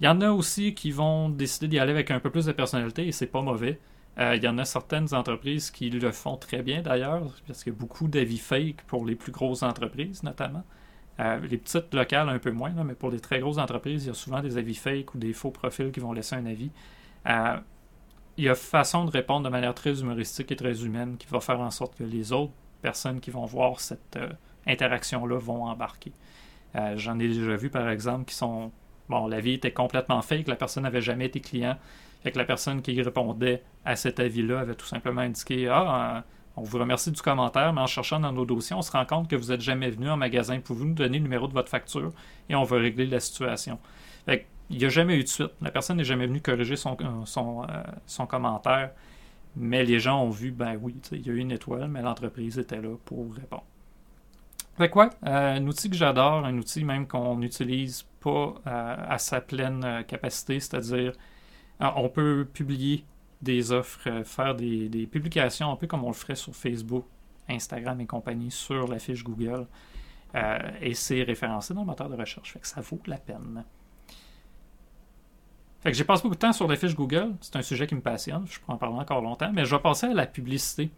[0.00, 2.52] Il y en a aussi qui vont décider d'y aller avec un peu plus de
[2.52, 3.78] personnalité et c'est pas mauvais.
[4.18, 7.72] Euh, il y en a certaines entreprises qui le font très bien d'ailleurs, parce qu'il
[7.72, 10.64] y a beaucoup d'avis fake pour les plus grosses entreprises notamment.
[11.20, 14.10] Euh, les petites locales un peu moins, mais pour les très grosses entreprises, il y
[14.10, 16.70] a souvent des avis fake ou des faux profils qui vont laisser un avis.
[17.26, 17.56] Euh,
[18.36, 21.40] il y a façon de répondre de manière très humoristique et très humaine qui va
[21.40, 24.18] faire en sorte que les autres personnes qui vont voir cette
[24.66, 26.12] interaction-là vont embarquer.
[26.96, 28.72] J'en ai déjà vu par exemple qui sont
[29.08, 31.76] Bon, l'avis était complètement fake, la personne n'avait jamais été client.
[32.22, 36.20] Fait que la personne qui répondait à cet avis-là avait tout simplement indiqué Ah, euh,
[36.56, 39.28] on vous remercie du commentaire, mais en cherchant dans nos dossiers, on se rend compte
[39.28, 40.60] que vous n'êtes jamais venu en magasin.
[40.60, 42.12] Pouvez-vous nous donner le numéro de votre facture
[42.48, 43.78] et on va régler la situation.
[44.26, 45.50] Fait il n'y a jamais eu de suite.
[45.60, 48.92] La personne n'est jamais venue corriger son, euh, euh, son, commentaire.
[49.56, 52.58] Mais les gens ont vu, ben oui, il y a eu une étoile, mais l'entreprise
[52.58, 53.64] était là pour répondre.
[54.76, 55.10] Fait quoi?
[55.22, 60.58] un outil que j'adore, un outil même qu'on utilise pas à, sa pleine euh, capacité,
[60.58, 61.12] c'est-à-dire
[61.80, 63.04] euh, on peut publier
[63.44, 67.04] des offres, euh, faire des, publications un peu comme on le ferait sur Facebook,
[67.48, 69.66] Instagram et compagnie sur la fiche Google.
[70.80, 72.52] et c'est référencé dans le moteur de recherche.
[72.52, 73.64] Fait que ça vaut la peine.
[75.84, 77.34] Fait que j'ai passé beaucoup de temps sur la fiche Google.
[77.42, 78.46] C'est un sujet qui me passionne.
[78.48, 79.52] Je peux en parler encore longtemps.
[79.52, 80.90] Mais je vais passer à la publicité.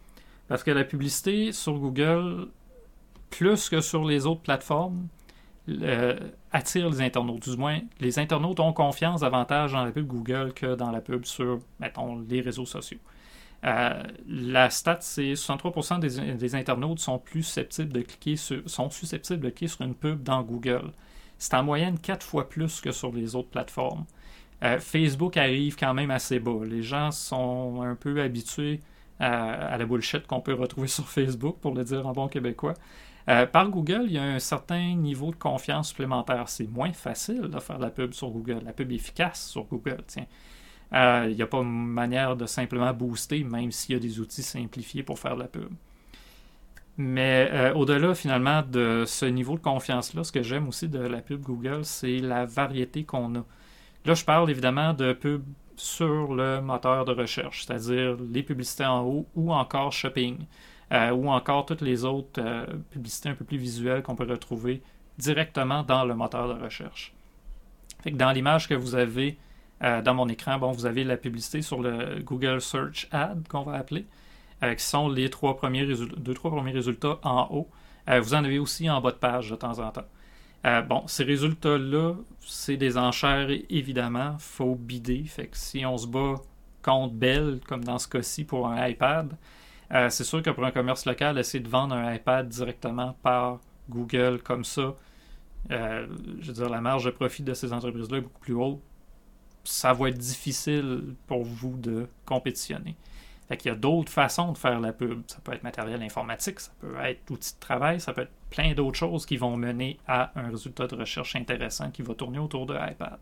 [0.47, 2.49] Parce que la publicité sur Google,
[3.29, 5.09] plus que sur les autres plateformes,
[6.53, 7.49] attire les internautes.
[7.49, 11.25] Du moins, les internautes ont confiance davantage dans la pub Google que dans la pub
[11.25, 12.99] sur, mettons, les réseaux sociaux.
[13.65, 19.41] Euh, la stat, c'est 63% des, internautes sont plus susceptibles de cliquer sur, sont susceptibles
[19.41, 20.93] de cliquer sur une pub dans Google.
[21.39, 24.05] C'est en moyenne 4 fois plus que sur les autres plateformes.
[24.63, 26.65] Euh, Facebook arrive quand même assez bas.
[26.65, 28.81] Les gens sont un peu habitués
[29.19, 32.75] à, à la bullshit qu'on peut retrouver sur Facebook, pour le dire en bon québécois.
[33.29, 36.49] Euh, par Google, il y a un certain niveau de confiance supplémentaire.
[36.49, 40.03] C'est moins facile de faire de la pub sur Google, la pub efficace sur Google.
[40.07, 40.27] Tiens.
[40.93, 44.21] Euh, il n'y a pas une manière de simplement booster, même s'il y a des
[44.21, 45.71] outils simplifiés pour faire de la pub.
[46.99, 51.21] Mais euh, au-delà finalement de ce niveau de confiance-là, ce que j'aime aussi de la
[51.21, 53.45] pub Google, c'est la variété qu'on a.
[54.05, 55.43] Là, je parle évidemment de pub
[55.77, 60.39] sur le moteur de recherche, c'est-à-dire les publicités en haut ou encore shopping.
[60.93, 64.83] Euh, ou encore toutes les autres euh, publicités un peu plus visuelles qu'on peut retrouver
[65.19, 67.13] directement dans le moteur de recherche.
[68.05, 69.37] dans l'image que vous avez
[69.83, 73.63] euh, dans mon écran, bon, vous avez la publicité sur le Google Search Ad qu'on
[73.63, 74.07] va appeler,
[74.63, 77.69] qui sont les trois premiers deux, trois premiers résultats en haut.
[78.07, 80.83] vous en avez aussi en bas de page de temps en temps.
[80.89, 84.37] bon, ces résultats-là, c'est des enchères, évidemment.
[84.39, 85.25] faut bider.
[85.25, 86.37] Fait que si on se bat
[86.81, 89.37] contre Bell, comme dans ce cas-ci pour un iPad,
[89.93, 93.61] euh, c'est sûr que pour un commerce local, essayer de vendre un iPad directement par
[93.89, 94.95] Google comme ça,
[95.71, 96.07] euh,
[96.41, 98.81] je veux dire, la marge de profit de ces entreprises-là est beaucoup plus haute.
[99.65, 102.97] ça va être difficile pour vous de compétitionner.
[103.59, 105.23] Qu'il y a d'autres façons de faire la pub.
[105.29, 108.75] Ça peut être matériel informatique, ça peut être outils de travail, ça peut être plein
[108.75, 112.67] d'autres choses qui vont mener à un résultat de recherche intéressant qui va tourner autour
[112.67, 113.19] de iPad.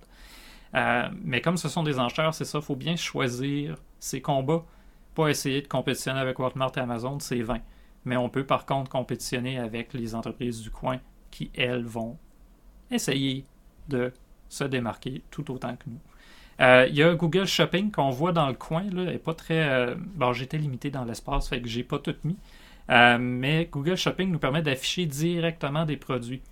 [0.74, 4.64] Euh, mais comme ce sont des enchères, c'est ça, il faut bien choisir ses combats.
[5.14, 7.60] Pas essayer de compétitionner avec Walmart et Amazon, c'est vain.
[8.04, 10.98] Mais on peut par contre compétitionner avec les entreprises du coin
[11.30, 12.18] qui, elles, vont
[12.90, 13.44] essayer
[13.88, 14.12] de
[14.48, 16.00] se démarquer tout autant que nous.
[16.60, 18.84] Euh, il y a Google Shopping qu'on voit dans le coin.
[18.92, 19.68] Là, est pas très.
[19.68, 22.36] Euh, bon, j'étais limité dans l'espace, fait que j'ai pas tout mis.
[22.90, 26.42] Euh, mais Google Shopping nous permet d'afficher directement des produits.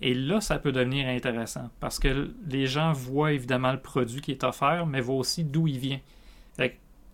[0.00, 4.30] Et là, ça peut devenir intéressant parce que les gens voient évidemment le produit qui
[4.30, 6.00] est offert, mais voient aussi d'où il vient.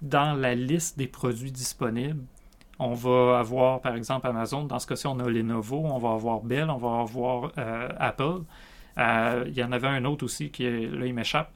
[0.03, 2.25] Dans la liste des produits disponibles,
[2.79, 4.65] on va avoir par exemple Amazon.
[4.65, 7.53] Dans ce cas-ci, on a Lenovo, on va avoir Bell, on va avoir
[7.99, 8.43] Apple.
[8.99, 11.51] il y en avait un autre aussi qui, là, il m'échappe.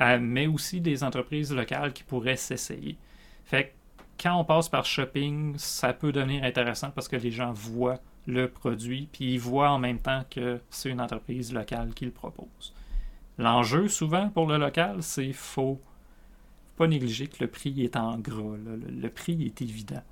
[0.00, 2.98] Euh, mais aussi des entreprises locales qui pourraient s'essayer.
[3.44, 3.74] Fait
[4.22, 8.48] quand on passe par shopping, ça peut devenir intéressant parce que les gens voient le
[8.48, 12.74] produit, puis ils voient en même temps que c'est une entreprise locale qui le propose.
[13.38, 15.80] L'enjeu, souvent, pour le local, c'est faut
[16.76, 18.56] pas négliger que le prix est en gras.
[18.56, 20.02] Le, prix est évident.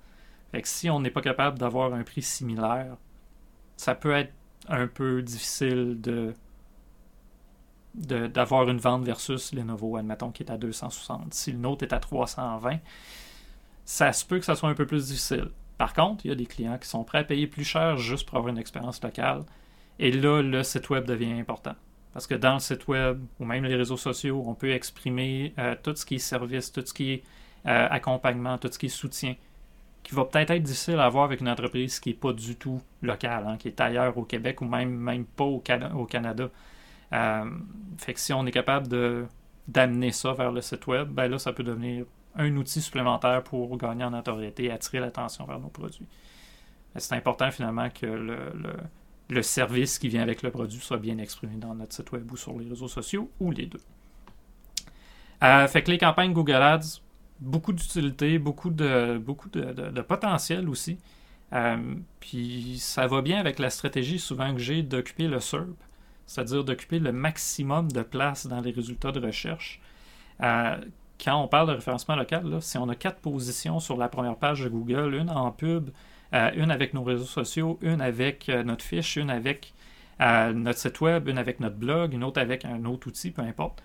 [0.50, 2.96] Fait que si on n'est pas capable d'avoir un prix similaire,
[3.76, 4.32] ça peut être
[4.68, 6.34] un peu difficile de
[7.94, 11.32] d'avoir une vente versus Lenovo, admettons, qui est à 260.
[11.32, 12.80] Si le nôtre est à 320,
[13.84, 15.50] ça se peut que ça soit un peu plus difficile.
[15.78, 18.26] Par contre, il y a des clients qui sont prêts à payer plus cher juste
[18.28, 19.44] pour avoir une expérience locale.
[20.00, 21.76] Et là, le site web devient important.
[22.14, 25.74] Parce que dans le site web ou même les réseaux sociaux, on peut exprimer euh,
[25.82, 27.22] tout ce qui est service, tout ce qui est
[27.66, 29.34] euh, accompagnement, tout ce qui est soutien,
[30.04, 32.80] qui va peut-être être difficile à avoir avec une entreprise qui n'est pas du tout
[33.02, 36.48] locale, hein, qui est ailleurs au Québec ou même, même pas au, Canada.
[37.12, 37.50] Euh,
[37.98, 38.86] fait que si on est capable
[39.66, 42.04] d'amener ça vers le site web, ben là, ça peut devenir
[42.36, 46.06] un outil supplémentaire pour gagner en notoriété et attirer l'attention vers nos produits.
[46.96, 48.36] C'est important finalement que le,
[49.42, 52.58] service qui vient avec le produit soit bien exprimé dans notre site web ou sur
[52.58, 53.80] les réseaux sociaux ou les deux.
[55.42, 57.00] Euh, fait que les campagnes Google Ads,
[57.40, 60.98] beaucoup d'utilité, beaucoup de, beaucoup de, potentiel aussi.
[61.52, 61.76] Euh,
[62.20, 65.76] puis ça va bien avec la stratégie souvent que j'ai d'occuper le SERP
[66.26, 69.80] c'est-à-dire d'occuper le maximum de place dans les résultats de recherche.
[70.42, 70.76] Euh,
[71.22, 74.62] quand on parle de référencement local, si on a quatre positions sur la première page
[74.62, 75.90] de Google, une en pub,
[76.34, 79.72] une avec nos réseaux sociaux, une avec euh, notre fiche, une avec
[80.18, 83.82] notre site web, une avec notre blog, une autre avec un autre outil, peu importe.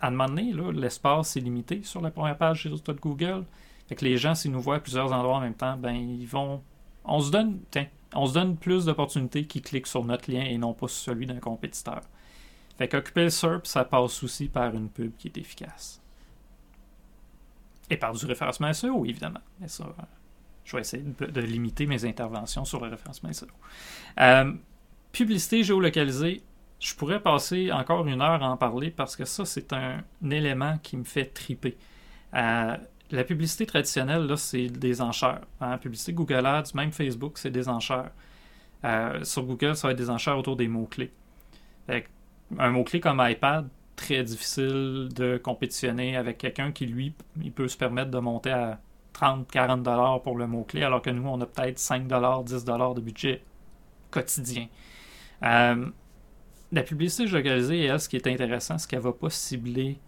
[0.00, 3.44] À un moment donné, l'espace est limité sur la première page des résultats de Google.
[3.88, 6.26] Fait que les gens, s'ils nous voient à plusieurs endroits en même temps, ben ils
[6.26, 6.62] vont.
[7.04, 7.60] On se donne.
[8.14, 11.26] On se donne plus d'opportunités qui cliquent sur notre lien et non pas sur celui
[11.26, 12.00] d'un compétiteur.
[12.78, 16.00] Fait qu'occuper le SERP, ça passe aussi par une pub qui est efficace.
[17.90, 19.40] Et par du référencement SEO, évidemment.
[19.60, 20.02] Mais ça, euh,
[20.70, 23.30] je vais essayer de, limiter mes interventions sur le référencement.
[24.20, 24.52] Euh,
[25.10, 26.42] publicité géolocalisée,
[26.78, 30.78] je pourrais passer encore une heure à en parler parce que ça, c'est un, élément
[30.78, 31.76] qui me fait triper.
[32.34, 32.76] Euh,
[33.10, 35.40] la publicité traditionnelle, là, c'est des enchères.
[35.60, 35.76] Hein.
[35.78, 38.12] publicité Google Ads, même Facebook, c'est des enchères.
[38.84, 41.12] Euh, sur Google, ça va être des enchères autour des mots-clés.
[42.58, 47.76] Un mot-clé comme iPad, très difficile de compétitionner avec quelqu'un qui, lui, il peut se
[47.76, 48.80] permettre de monter à
[49.14, 52.94] 30-40 dollars pour le mot-clé, alors que nous, on a peut-être 5 dollars, 10 dollars
[52.94, 53.42] de budget
[54.10, 54.66] quotidien.
[55.42, 55.86] Euh,
[56.72, 59.98] la publicité localisée, elle, ce qui est intéressant, c'est qu'elle ne va pas cibler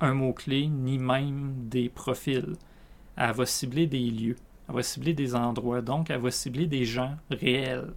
[0.00, 2.56] un mot-clé, ni même des profils.
[3.16, 4.36] Elle va cibler des lieux.
[4.68, 5.80] Elle va cibler des endroits.
[5.80, 7.94] Donc, elle va cibler des gens réels.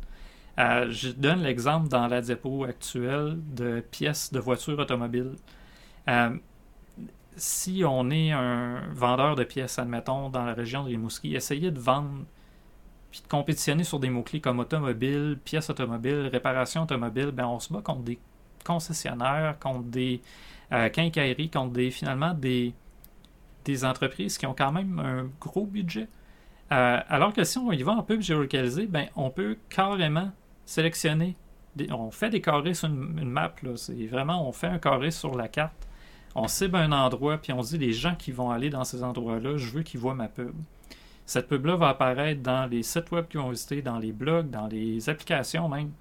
[0.59, 5.35] Euh, je donne l'exemple dans la diapo actuelle de pièces de voitures automobiles.
[6.07, 6.35] Euh,
[7.37, 11.79] si on est un vendeur de pièces, admettons, dans la région de Rimouski, essayez de
[11.79, 12.25] vendre
[13.09, 17.71] puis de compétitionner sur des mots-clés comme automobile, pièces automobiles, réparation automobile, ben on se
[17.71, 18.19] bat contre des
[18.65, 20.21] concessionnaires, contre des
[20.73, 22.73] euh, quincailleries contre des, finalement des,
[23.63, 26.09] des entreprises qui ont quand même un gros budget.
[26.71, 30.31] Euh, alors que si on y va en pub géolocalisé, ben, on peut carrément
[30.65, 31.37] sélectionner.
[31.91, 33.53] on fait des carrés sur une, map.
[33.75, 35.86] C'est vraiment, on fait un carré sur la carte.
[36.39, 39.57] On cible un endroit, puis on dit les gens qui vont aller dans ces endroits-là,
[39.57, 40.53] je veux qu'ils voient ma pub.
[41.25, 44.67] Cette pub-là va apparaître dans les sites web qu'ils vont visiter, dans les blogs, dans
[44.67, 45.91] les applications même,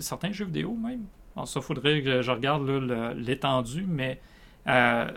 [0.00, 1.04] certains jeux vidéo même.
[1.36, 2.68] Bon, ça, faudrait que je regarde
[3.16, 4.20] l'étendue, mais
[4.66, 5.08] euh,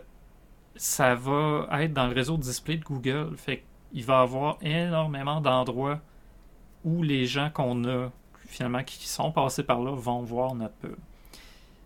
[0.76, 3.36] ça va être dans le réseau de display de Google.
[3.36, 6.00] Fait qu'il va y avoir énormément d'endroits
[6.84, 8.12] où les gens qu'on a,
[8.46, 10.98] finalement, qui sont passés par là, vont voir notre pub.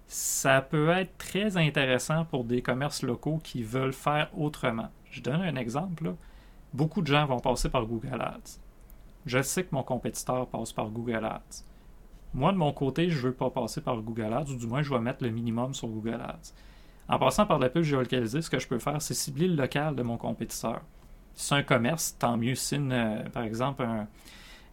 [0.07, 4.89] Ça peut être très intéressant pour des commerces locaux qui veulent faire autrement.
[5.11, 6.15] Je donne un exemple.
[6.73, 8.59] Beaucoup de gens vont passer par Google Ads.
[9.25, 11.63] Je sais que mon compétiteur passe par Google Ads.
[12.33, 14.81] Moi, de mon côté, je ne veux pas passer par Google Ads, ou du moins,
[14.81, 16.53] je vais mettre le minimum sur Google Ads.
[17.09, 19.95] En passant par la pub géolocalisée, ce que je peux faire, c'est cibler le local
[19.95, 20.81] de mon compétiteur.
[21.33, 22.55] Si c'est un commerce, tant mieux.
[22.55, 22.77] Si,
[23.33, 23.85] par exemple,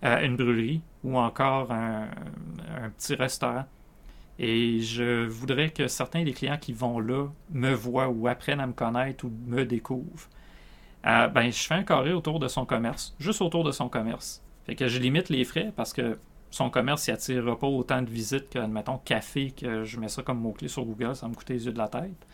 [0.05, 2.09] euh, une brûlerie ou encore un,
[2.99, 3.65] petit restaurant,
[4.39, 8.67] et je voudrais que certains des clients qui vont là me voient ou apprennent à
[8.67, 10.29] me connaître ou me découvrent.
[11.07, 14.43] Euh, ben, je fais un carré autour de son commerce, juste autour de son commerce.
[14.67, 16.19] Fait que je limite les frais parce que
[16.51, 20.41] son commerce n'attirera pas autant de visites que, admettons, café, que je mets ça comme
[20.41, 22.27] mot-clé sur Google, ça me coûte les yeux de la tête.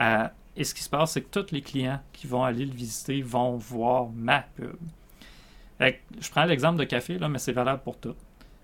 [0.00, 2.72] Euh, et ce qui se passe, c'est que tous les clients qui vont aller le
[2.72, 4.76] visiter vont voir ma pub.
[5.80, 8.14] je prends l'exemple de café, là, mais c'est valable pour tout.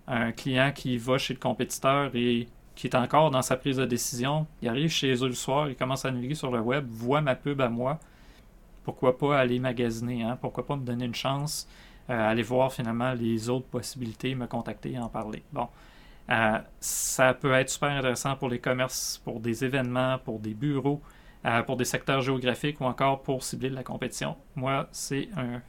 [0.07, 3.85] Un client qui va chez le compétiteur et qui est encore dans sa prise de
[3.85, 7.21] décision, il arrive chez eux le soir, il commence à naviguer sur le web, voit
[7.21, 7.99] ma pub à moi.
[8.85, 10.39] Pourquoi pas aller magasiner, hein?
[10.41, 11.69] pourquoi pas me donner une chance,
[12.11, 15.43] euh, aller voir finalement les autres possibilités, me contacter et en parler.
[15.53, 15.69] Bon.
[16.31, 21.01] Euh, ça peut être super intéressant pour les commerces, pour des événements, pour des bureaux,
[21.45, 24.37] euh, pour des secteurs géographiques ou encore pour cibler de la compétition.
[24.55, 25.61] Moi, c'est un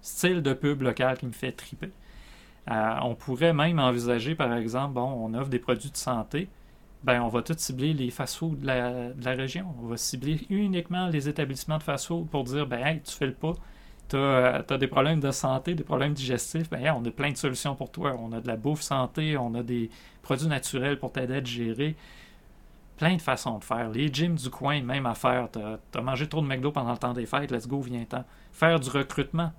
[0.00, 1.90] style de pub local qui me fait triper.
[2.70, 6.48] Euh, on pourrait même envisager, par exemple, bon, on offre des produits de santé,
[7.04, 9.66] ben, on va tout cibler les fast-foods de la, région.
[9.82, 13.34] On va cibler uniquement les établissements de fast-food pour dire, ben, hey, tu fais le
[13.34, 13.54] pas,
[14.08, 14.18] tu as,
[14.70, 17.90] euh, des problèmes de santé, des problèmes digestifs, ben, on a plein de solutions pour
[17.90, 18.16] toi.
[18.18, 19.90] On a de la bouffe santé, on a des
[20.22, 21.94] produits naturels pour t'aider à gérer.
[22.96, 23.90] Plein de façons de faire.
[23.90, 25.48] Les gyms du coin, même à faire.
[25.52, 28.24] Tu as, mangé trop de McDo pendant le temps des fêtes, let's go, viens-t'en.
[28.52, 29.52] Faire du recrutement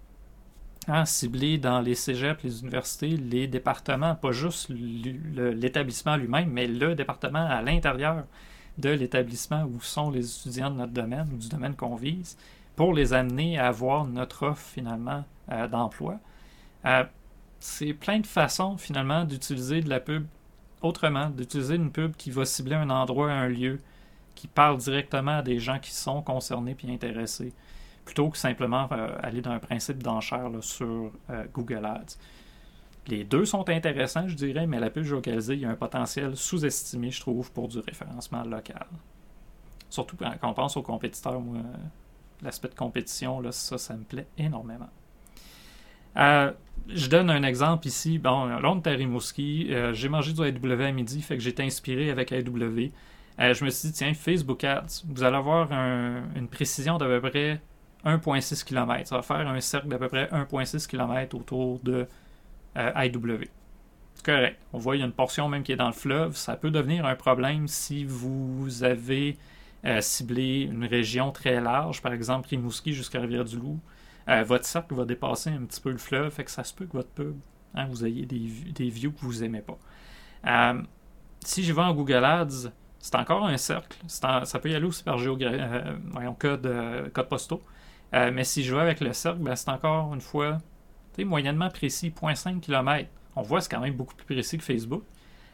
[1.06, 7.46] cibler dans les cégeps, les universités, les départements, pas juste l'établissement lui-même, mais le département
[7.46, 8.26] à l'intérieur
[8.78, 12.38] de l'établissement où sont les étudiants de notre domaine ou du domaine qu'on vise,
[12.76, 16.18] pour les amener à avoir notre offre finalement euh, d'emploi.
[16.86, 17.04] Euh,
[17.60, 20.26] c'est plein de façons finalement d'utiliser de la pub
[20.82, 23.80] autrement, d'utiliser une pub qui va cibler un endroit, un lieu,
[24.34, 27.54] qui parle directement à des gens qui sont concernés et intéressés
[28.06, 32.18] plutôt que simplement euh, aller dans un principe d'enchère sur euh, Google Ads.
[33.08, 36.36] Les deux sont intéressants, je dirais, mais la pub localisée, il y a un potentiel
[36.36, 38.88] sous-estimé, je trouve, pour du référencement local.
[39.90, 41.60] Surtout quand on pense aux compétiteurs, moi,
[42.44, 44.90] l'aspect de compétition, là, ça, ça me plaît énormément.
[46.18, 46.52] Euh,
[46.88, 48.20] je donne un exemple ici.
[48.20, 49.72] Bon, là, on Rimouski.
[49.94, 52.92] j'ai mangé du AW à midi, fait que été inspiré avec AW.
[53.40, 57.62] je me suis dit, tiens, Facebook Ads, vous allez avoir une précision d'à peu près
[58.06, 59.08] 1,6 km.
[59.08, 62.08] Ça va faire un cercle d'à peu près 1,6 km autour de
[62.78, 63.46] euh, IW.
[64.16, 64.60] C'est correct.
[64.74, 66.36] On voit qu'il y a une portion même qui est dans le fleuve.
[66.36, 69.38] Ça peut devenir un problème si vous avez
[69.86, 73.80] euh, ciblé une région très large, par exemple Rimouski jusqu'à Rivière-du-Loup.
[74.28, 76.86] Euh, votre cercle va dépasser un petit peu le fleuve, fait que ça se peut
[76.86, 77.36] que votre pub,
[77.74, 80.76] hein, vous ayez des, des, views que vous n'aimez pas.
[81.44, 82.70] si je vais en Google Ads,
[83.00, 83.98] c'est encore un cercle.
[84.08, 85.18] ça peut y aller aussi par
[86.38, 87.64] code, code postaux.
[88.14, 90.58] Euh, mais si je vais avec le cercle, ben, c'est encore une fois
[91.26, 93.10] moyennement précis, 0.5 km.
[93.36, 95.04] On voit c'est quand même beaucoup plus précis que Facebook,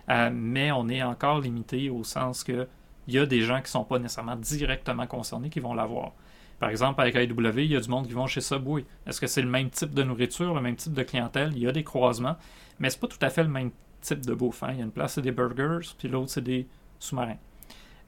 [0.10, 2.68] euh, mais on est encore limité au sens que
[3.08, 6.14] il y a des gens qui ne sont pas nécessairement directement concernés qui vont l'avoir.
[6.60, 8.84] Par exemple, avec AEW, il y a du monde qui vont chez Subway.
[9.06, 11.52] Est-ce que c'est le même type de nourriture, le même type de clientèle?
[11.54, 12.36] Il y a des croisements,
[12.80, 13.70] mais c'est pas tout à fait le même
[14.02, 14.64] type de bouffe.
[14.64, 14.70] Hein.
[14.72, 17.38] Il y a une place, c'est des burgers, puis l'autre, c'est des sous-marins.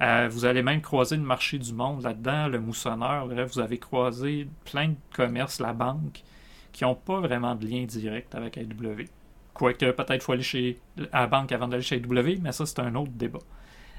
[0.02, 3.28] Euh, vous allez même croiser le marché du monde là-dedans, le moussonneur.
[3.28, 6.22] Bref, vous avez croisé plein de commerces, la banque,
[6.72, 9.06] qui n'ont pas vraiment de lien direct avec AW.
[9.54, 10.80] Quoique peut-être faut aller chez,
[11.12, 13.40] la banque avant d'aller chez AW, mais ça, c'est un autre débat.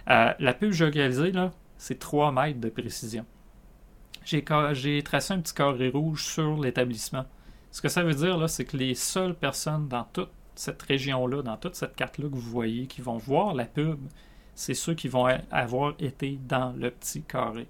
[0.08, 3.26] Euh, la pub géolocalisée, là, c'est 3 mètres de précision.
[4.24, 7.24] J'ai, tracé un petit carré rouge sur l'établissement.
[7.70, 11.42] Ce que ça veut dire, là, c'est que les seules personnes dans toute cette région-là,
[11.42, 13.98] dans toute cette carte-là que vous voyez, qui vont voir la pub,
[14.58, 17.68] c'est ceux qui vont avoir été dans le petit carré.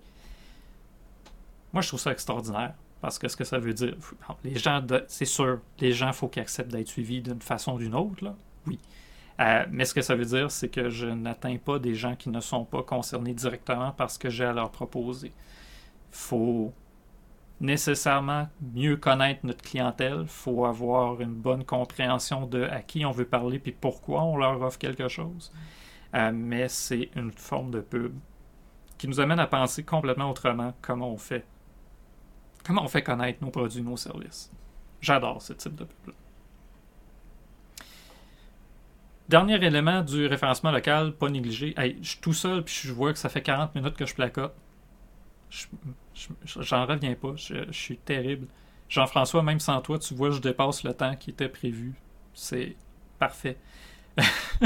[1.75, 2.73] Moi, je trouve ça extraordinaire.
[3.03, 3.95] Parce que ce que ça veut dire,
[4.43, 7.95] les gens, c'est sûr, les gens, faut qu'ils acceptent d'être suivis d'une façon ou d'une
[7.95, 8.35] autre, là.
[8.67, 8.79] oui.
[9.41, 12.31] Euh, mais ce que ça veut dire, c'est que je n'atteins pas des gens qui
[12.31, 15.33] ne sont pas concernés directement par ce que j'ai à leur proposer.
[16.11, 16.73] Faut
[17.61, 23.27] nécessairement mieux connaître notre clientèle, faut avoir une bonne compréhension de à qui on veut
[23.27, 25.53] parler puis pourquoi on leur offre quelque chose.
[26.15, 28.15] Euh, mais c'est une forme de pub
[28.97, 31.45] qui nous amène à penser complètement autrement comment on fait.
[32.65, 34.51] Comment on fait connaître nos produits, nos services.
[35.01, 36.15] J'adore ce type de pub-là.
[39.29, 41.75] dernier élément du référencement local, pas négligé.
[41.77, 44.55] je suis tout seul, puis je vois que ça fait 40 minutes que je placote.
[46.45, 47.35] J'en reviens pas.
[47.37, 48.49] Je, suis terrible.
[48.89, 51.95] Jean-François, même sans toi, tu vois, je dépasse le temps qui était prévu.
[52.33, 52.77] C'est
[53.19, 53.59] parfait.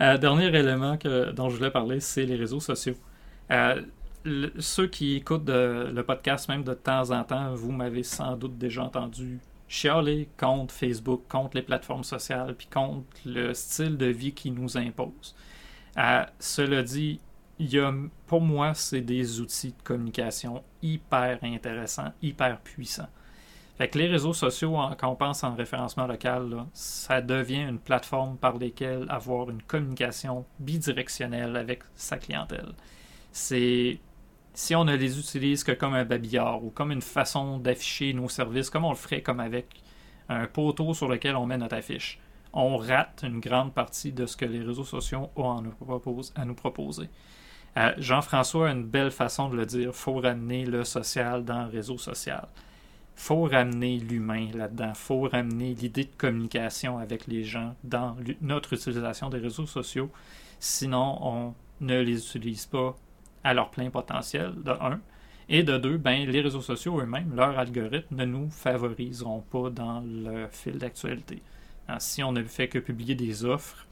[0.00, 0.96] euh, dernier élément
[1.34, 2.96] dont je voulais parler, c'est les réseaux sociaux.
[3.50, 3.82] Euh,
[4.58, 8.84] ceux qui écoutent le podcast, même de temps en temps, vous m'avez sans doute déjà
[8.84, 9.40] entendu
[9.72, 14.76] chialer contre Facebook, contre les plateformes sociales, puis contre le style de vie qui nous
[14.76, 15.34] impose.
[15.96, 17.20] Euh, cela dit,
[17.58, 17.92] y a,
[18.26, 23.08] pour moi, c'est des outils de communication hyper intéressants, hyper puissants.
[23.82, 28.56] Fait les réseaux sociaux, quand on pense en référencement local, ça devient une plateforme par
[28.56, 32.74] laquelle avoir une communication bidirectionnelle avec sa clientèle.
[33.32, 33.98] C'est
[34.54, 38.28] si on ne les utilise que comme un babillard ou comme une façon d'afficher nos
[38.28, 39.66] services, comme on le ferait comme avec
[40.28, 42.20] un poteau sur lequel on met notre affiche,
[42.52, 45.58] on rate une grande partie de ce que les réseaux sociaux ont
[46.36, 47.08] à nous, proposer.
[47.76, 49.92] Euh, Jean-François a une belle façon de le dire.
[49.92, 52.46] Faut ramener le social dans le réseau social.
[53.14, 54.94] Faut ramener l'humain là-dedans.
[54.94, 60.10] Faut ramener l'idée de communication avec les gens dans notre utilisation des réseaux sociaux.
[60.58, 62.96] Sinon, on ne les utilise pas
[63.44, 65.00] à leur plein potentiel, de un.
[65.48, 70.00] Et de deux, ben, les réseaux sociaux eux-mêmes, leurs algorithmes ne nous favoriseront pas dans
[70.00, 71.42] le fil d'actualité.
[71.88, 73.86] Hein, si on ne fait que publier des offres,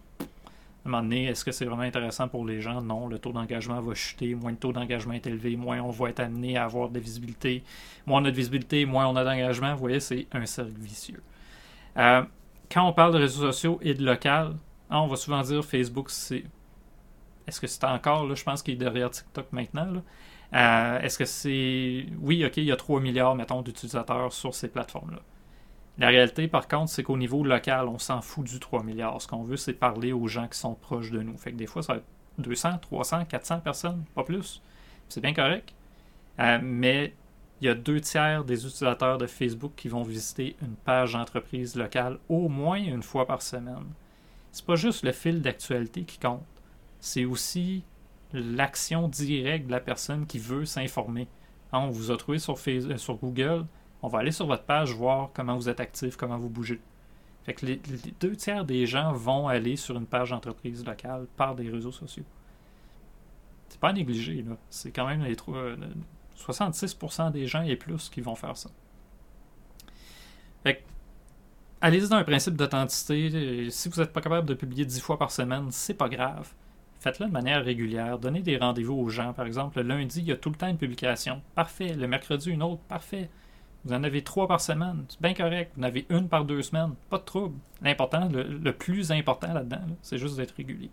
[0.84, 2.80] à un est-ce que c'est vraiment intéressant pour les gens?
[2.82, 6.10] Non, le taux d'engagement va chuter, moins le taux d'engagement est élevé, moins on va
[6.10, 7.62] être amené à avoir de visibilité.
[8.06, 9.72] Moins on a de visibilité, moins on a d'engagement.
[9.74, 11.22] Vous voyez, c'est un cercle vicieux.
[11.96, 12.22] Euh,
[12.70, 14.56] quand on parle de réseaux sociaux et de local,
[14.90, 16.44] hein, on va souvent dire Facebook, c'est
[17.46, 20.02] est-ce que c'est encore, là, je pense qu'il est derrière TikTok maintenant,
[20.54, 22.06] euh, est-ce que c'est.
[22.20, 25.20] Oui, OK, il y a 3 milliards, mettons, d'utilisateurs sur ces plateformes-là.
[26.00, 29.20] La réalité, par contre, c'est qu'au niveau local, on s'en fout du 3 milliards.
[29.20, 31.36] Ce qu'on veut, c'est parler aux gens qui sont proches de nous.
[31.36, 32.06] Fait que des fois, ça va être
[32.38, 34.62] 200, 300, 400 personnes, pas plus.
[35.08, 35.74] C'est bien correct.
[36.38, 37.14] Euh, mais
[37.60, 41.76] il y a deux tiers des utilisateurs de Facebook qui vont visiter une page d'entreprise
[41.76, 43.84] locale au moins une fois par semaine.
[44.52, 46.42] C'est pas juste le fil d'actualité qui compte
[47.00, 47.82] c'est aussi
[48.32, 51.26] l'action directe de la personne qui veut s'informer.
[51.72, 53.64] Hein, on vous a trouvé sur, Facebook, euh, sur Google,
[54.02, 56.80] on va aller sur votre page voir comment vous êtes actif, comment vous bougez.
[57.44, 57.80] Fait que les,
[58.20, 62.24] deux tiers des gens vont aller sur une page d'entreprise locale par des réseaux sociaux.
[63.68, 64.56] C'est pas à négliger, là.
[64.68, 68.70] C'est quand même les 66% euh, des gens et plus qui vont faire ça.
[70.62, 70.82] Fait que,
[71.80, 73.70] allez-y dans un principe d'authenticité.
[73.70, 76.52] Si vous n'êtes pas capable de publier 10 fois par semaine, c'est pas grave
[77.00, 78.18] faites-le de manière régulière.
[78.18, 79.32] Donnez des rendez-vous aux gens.
[79.32, 81.42] Par exemple, le lundi, il y a tout le temps une publication.
[81.54, 81.94] Parfait.
[81.94, 82.82] Le mercredi, une autre.
[82.82, 83.28] Parfait.
[83.84, 85.04] Vous en avez trois par semaine.
[85.08, 85.72] C'est bien correct.
[85.76, 86.94] Vous en avez une par deux semaines.
[87.08, 87.58] Pas de trouble.
[87.82, 90.90] L'important, le, plus important là-dedans, c'est juste d'être régulier.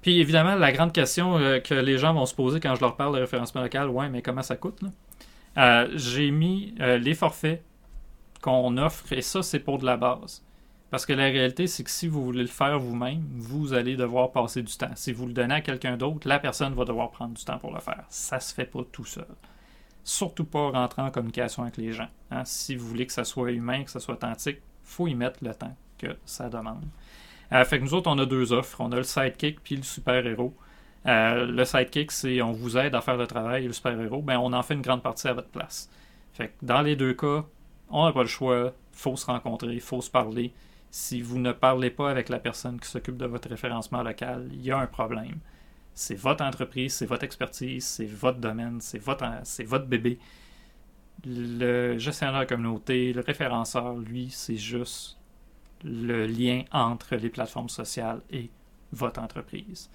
[0.00, 2.96] Puis évidemment, la grande question euh, que les gens vont se poser quand je leur
[2.96, 4.80] parle de référencement local, ouais, mais comment ça coûte?
[5.58, 7.62] Euh, j'ai mis euh, les forfaits
[8.40, 10.42] qu'on offre et ça, c'est pour de la base.
[10.90, 14.30] Parce que la réalité, c'est que si vous voulez le faire vous-même, vous allez devoir
[14.30, 14.92] passer du temps.
[14.94, 17.74] Si vous le donnez à quelqu'un d'autre, la personne va devoir prendre du temps pour
[17.74, 18.04] le faire.
[18.08, 19.26] Ça se fait pas tout seul.
[20.08, 22.06] Surtout pas rentrer en communication avec les gens.
[22.30, 22.44] Hein.
[22.44, 25.52] Si vous voulez que ça soit humain, que ça soit authentique, faut y mettre le
[25.52, 26.84] temps que ça demande.
[27.52, 28.80] Euh, fait que nous autres, on a deux offres.
[28.80, 30.54] On a le sidekick puis le super-héros.
[31.06, 34.38] Euh, le sidekick, c'est on vous aide à faire le travail et le super-héros, ben
[34.38, 35.90] on en fait une grande partie à votre place.
[36.34, 37.44] Fait que dans les deux cas,
[37.90, 40.52] on n'a pas le choix, faut se rencontrer, il faut se parler
[40.90, 44.62] si vous ne parlez pas avec la personne qui s'occupe de votre référencement local, il
[44.62, 45.38] y a un problème.
[45.98, 49.24] C'est votre entreprise, c'est votre expertise, c'est votre domaine, c'est votre,
[49.64, 50.18] votre bébé.
[51.24, 55.16] Le gestionnaire de communauté, le référenceur, lui, c'est juste
[55.82, 58.50] le lien entre les plateformes sociales et
[58.92, 59.88] votre entreprise.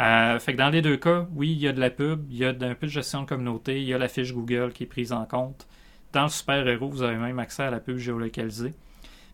[0.00, 2.38] Euh, fait que dans les deux cas, oui, il y a de la pub, il
[2.38, 4.84] y a un peu de gestion de communauté, il y a la fiche Google qui
[4.84, 5.68] est prise en compte.
[6.14, 8.72] Dans le super héros, vous avez même accès à la pub géolocalisée.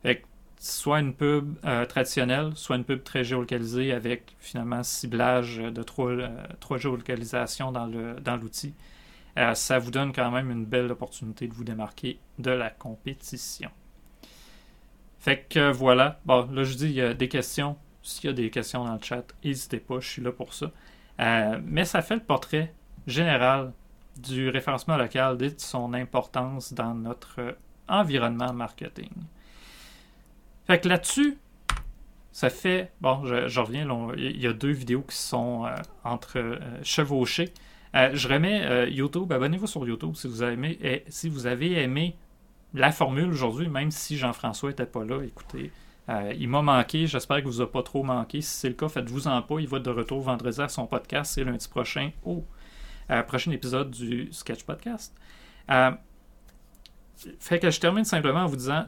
[0.02, 0.26] Fait que
[0.60, 6.10] soit une pub euh, traditionnelle, soit une pub très géolocalisée avec finalement ciblage de trois,
[6.10, 6.28] euh,
[6.60, 8.74] trois géolocalisations dans l'outil.
[9.36, 12.68] Dans euh, ça vous donne quand même une belle opportunité de vous démarquer de la
[12.68, 13.70] compétition.
[15.18, 16.20] Fait que voilà.
[16.26, 17.76] Bon, là je dis, il y a des questions.
[18.02, 20.70] S'il y a des questions dans le chat, n'hésitez pas, je suis là pour ça.
[21.62, 22.74] mais ça fait le portrait
[23.06, 23.72] général
[24.18, 27.56] du référencement local et de son importance dans notre
[27.88, 29.10] environnement marketing.
[30.70, 31.36] Fait que là-dessus,
[32.30, 32.92] ça fait.
[33.00, 37.52] Bon, je, reviens, il y a deux vidéos qui sont euh, entre euh, chevauchées.
[37.96, 41.72] Euh, je remets YouTube, abonnez-vous sur YouTube si vous avez aimé, et, si vous avez
[41.82, 42.14] aimé
[42.72, 45.72] la formule aujourd'hui, même si Jean-François n'était pas là, écoutez,
[46.38, 48.40] il m'a manqué, j'espère qu'il vous a pas trop manqué.
[48.40, 49.58] Si c'est le cas, faites-vous-en pas.
[49.58, 52.44] Il va être de retour vendredi à son podcast et lundi prochain au
[53.26, 55.16] prochain épisode du Sketch Podcast.
[57.40, 58.86] fait que je termine simplement en vous disant,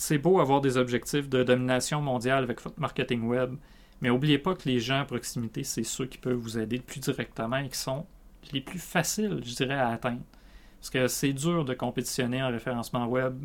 [0.00, 3.54] c'est beau avoir des objectifs de domination mondiale avec votre marketing web,
[4.00, 6.82] mais n'oubliez pas que les gens à proximité, c'est ceux qui peuvent vous aider le
[6.82, 8.06] plus directement et qui sont
[8.52, 10.22] les plus faciles, je dirais, à atteindre.
[10.80, 13.44] Parce que c'est dur de compétitionner en référencement web.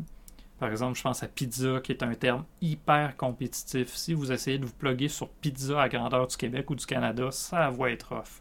[0.58, 3.94] Par exemple, je pense à Pizza, qui est un terme hyper compétitif.
[3.94, 7.30] Si vous essayez de vous plugger sur Pizza à grandeur du Québec ou du Canada,
[7.32, 8.40] ça va être off.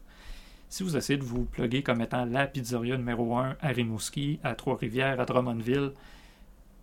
[0.69, 4.55] Si vous essayez de vous plugger comme étant la pizzeria numéro 1 à Rimouski, à
[4.55, 5.91] Trois-Rivières, à Drummondville,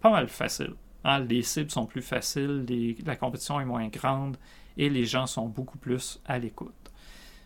[0.03, 0.75] pas mal facile.
[1.05, 2.65] Hein, les cibles sont plus faciles,
[3.05, 4.37] la compétition est moins grande
[4.77, 6.93] et les gens sont beaucoup plus à l'écoute.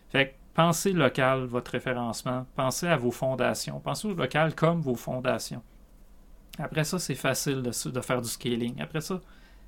[0.09, 4.95] Fait que pensez local, votre référencement, pensez à vos fondations, pensez au local comme vos
[4.95, 5.61] fondations.
[6.59, 8.81] Après ça, c'est facile de, faire du scaling.
[8.81, 9.21] Après ça,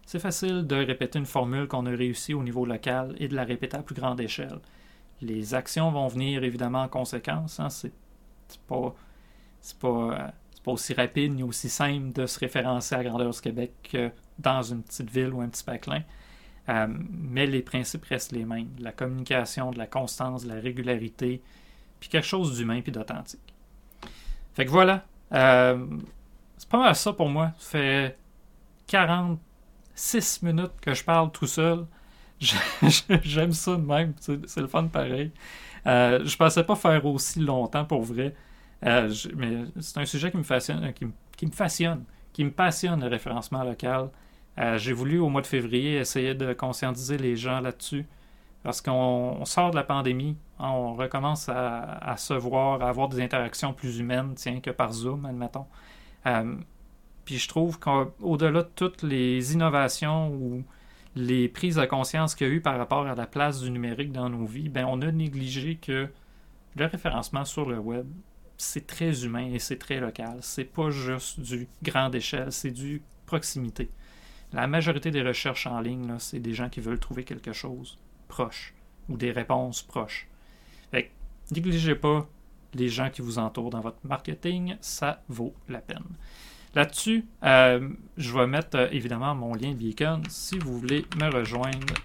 [0.06, 3.44] c'est facile de répéter une formule qu'on a réussi au niveau local et de la
[3.44, 4.60] répéter à plus grande échelle.
[5.22, 7.60] Les actions vont venir évidemment en conséquence.
[7.60, 7.92] Hein, c'est
[8.68, 8.96] pas,
[9.80, 10.28] pas euh,
[10.60, 14.12] c'est pas aussi rapide ni aussi simple de se référencer à grandeur du Québec que
[14.38, 16.02] dans une petite ville ou un petit paclin.
[16.68, 18.68] Euh, mais les principes restent les mêmes.
[18.78, 21.42] la communication, de la constance, de la régularité,
[22.02, 23.54] puis quelque chose d'humain puis d'authentique.
[24.54, 25.06] Fait que voilà.
[25.32, 25.86] Euh,
[26.58, 27.54] c'est pas mal ça pour moi.
[27.58, 28.18] Ça fait
[28.88, 31.86] 46 minutes que je parle tout seul.
[32.42, 34.14] J'aime ça de même.
[34.20, 35.32] C'est le fun pareil.
[35.88, 38.36] Euh, je pensais pas faire aussi longtemps pour vrai.
[38.86, 43.02] Euh, mais c'est un sujet qui me fascine, euh, qui, me fascine, qui me passionne
[43.02, 44.10] le référencement local.
[44.58, 48.06] Euh, j'ai voulu au mois de février essayer de conscientiser les gens là-dessus.
[48.64, 53.22] Parce qu'on sort de la pandémie, hein, on recommence à, se voir, à avoir des
[53.22, 55.66] interactions plus humaines, tiens, que par Zoom, admettons.
[57.24, 60.64] puis je trouve qu'au-delà de toutes les innovations ou
[61.16, 64.12] les prises de conscience qu'il y a eu par rapport à la place du numérique
[64.12, 66.10] dans nos vies, ben on a négligé que
[66.76, 68.08] le référencement sur le web,
[68.60, 70.38] c'est très humain et c'est très local.
[70.42, 73.90] C'est pas juste du grande échelle, c'est du proximité.
[74.52, 77.98] La majorité des recherches en ligne, c'est des gens qui veulent trouver quelque chose
[78.28, 78.74] proche
[79.08, 80.28] ou des réponses proches.
[80.92, 81.12] Fait
[81.52, 82.28] négligez pas
[82.74, 86.04] les gens qui vous entourent dans votre marketing, ça vaut la peine.
[86.76, 91.96] Là-dessus, euh, je vais mettre euh, évidemment mon lien Beacon si vous voulez me rejoindre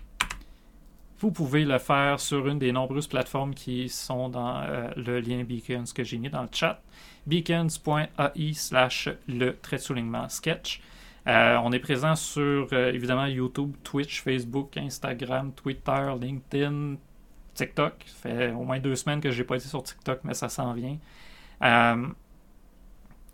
[1.20, 5.44] vous pouvez le faire sur une des nombreuses plateformes qui sont dans euh, le lien
[5.44, 6.82] Beacons que j'ai mis dans le chat.
[7.26, 10.82] beacons.ai slash le trait de soulignement sketch.
[11.26, 16.96] Euh, on est présent sur euh, évidemment YouTube, Twitch, Facebook, Instagram, Twitter, LinkedIn,
[17.54, 17.94] TikTok.
[18.06, 20.48] Ça fait au moins deux semaines que je n'ai pas été sur TikTok, mais ça
[20.48, 20.98] s'en vient.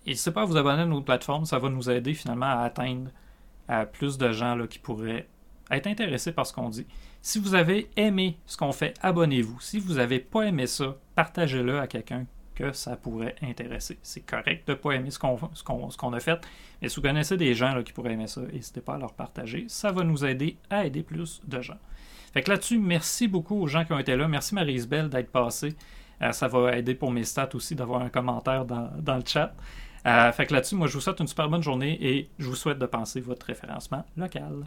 [0.07, 3.11] N'hésitez pas à vous abonner à nos plateformes, ça va nous aider finalement à atteindre
[3.93, 5.27] plus de gens là, qui pourraient
[5.71, 6.87] être intéressés par ce qu'on dit.
[7.23, 9.61] Si vous avez aimé ce qu'on fait, abonnez-vous.
[9.61, 13.99] Si vous n'avez pas aimé ça, partagez-le à quelqu'un que ça pourrait intéresser.
[14.03, 16.41] C'est correct de ne pas aimer ce qu'on a fait,
[16.81, 19.67] mais si vous connaissez des gens qui pourraient aimer ça, n'hésitez pas à leur partager.
[19.69, 21.79] Ça va nous aider à aider plus de gens.
[22.33, 24.27] Fait que là-dessus, merci beaucoup aux gens qui ont été là.
[24.27, 25.77] Merci Marie-Isabelle d'être passée.
[26.23, 29.55] Euh, ça va aider pour mes stats aussi d'avoir un commentaire dans, le chat.
[30.07, 32.55] Euh, fait que là-dessus, moi, je vous souhaite une super bonne journée et je vous
[32.55, 34.67] souhaite de penser votre référencement local.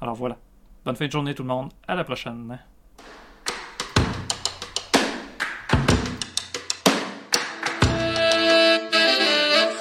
[0.00, 0.36] Alors voilà.
[0.84, 1.72] Bonne fin de journée tout le monde.
[1.88, 2.58] À la prochaine.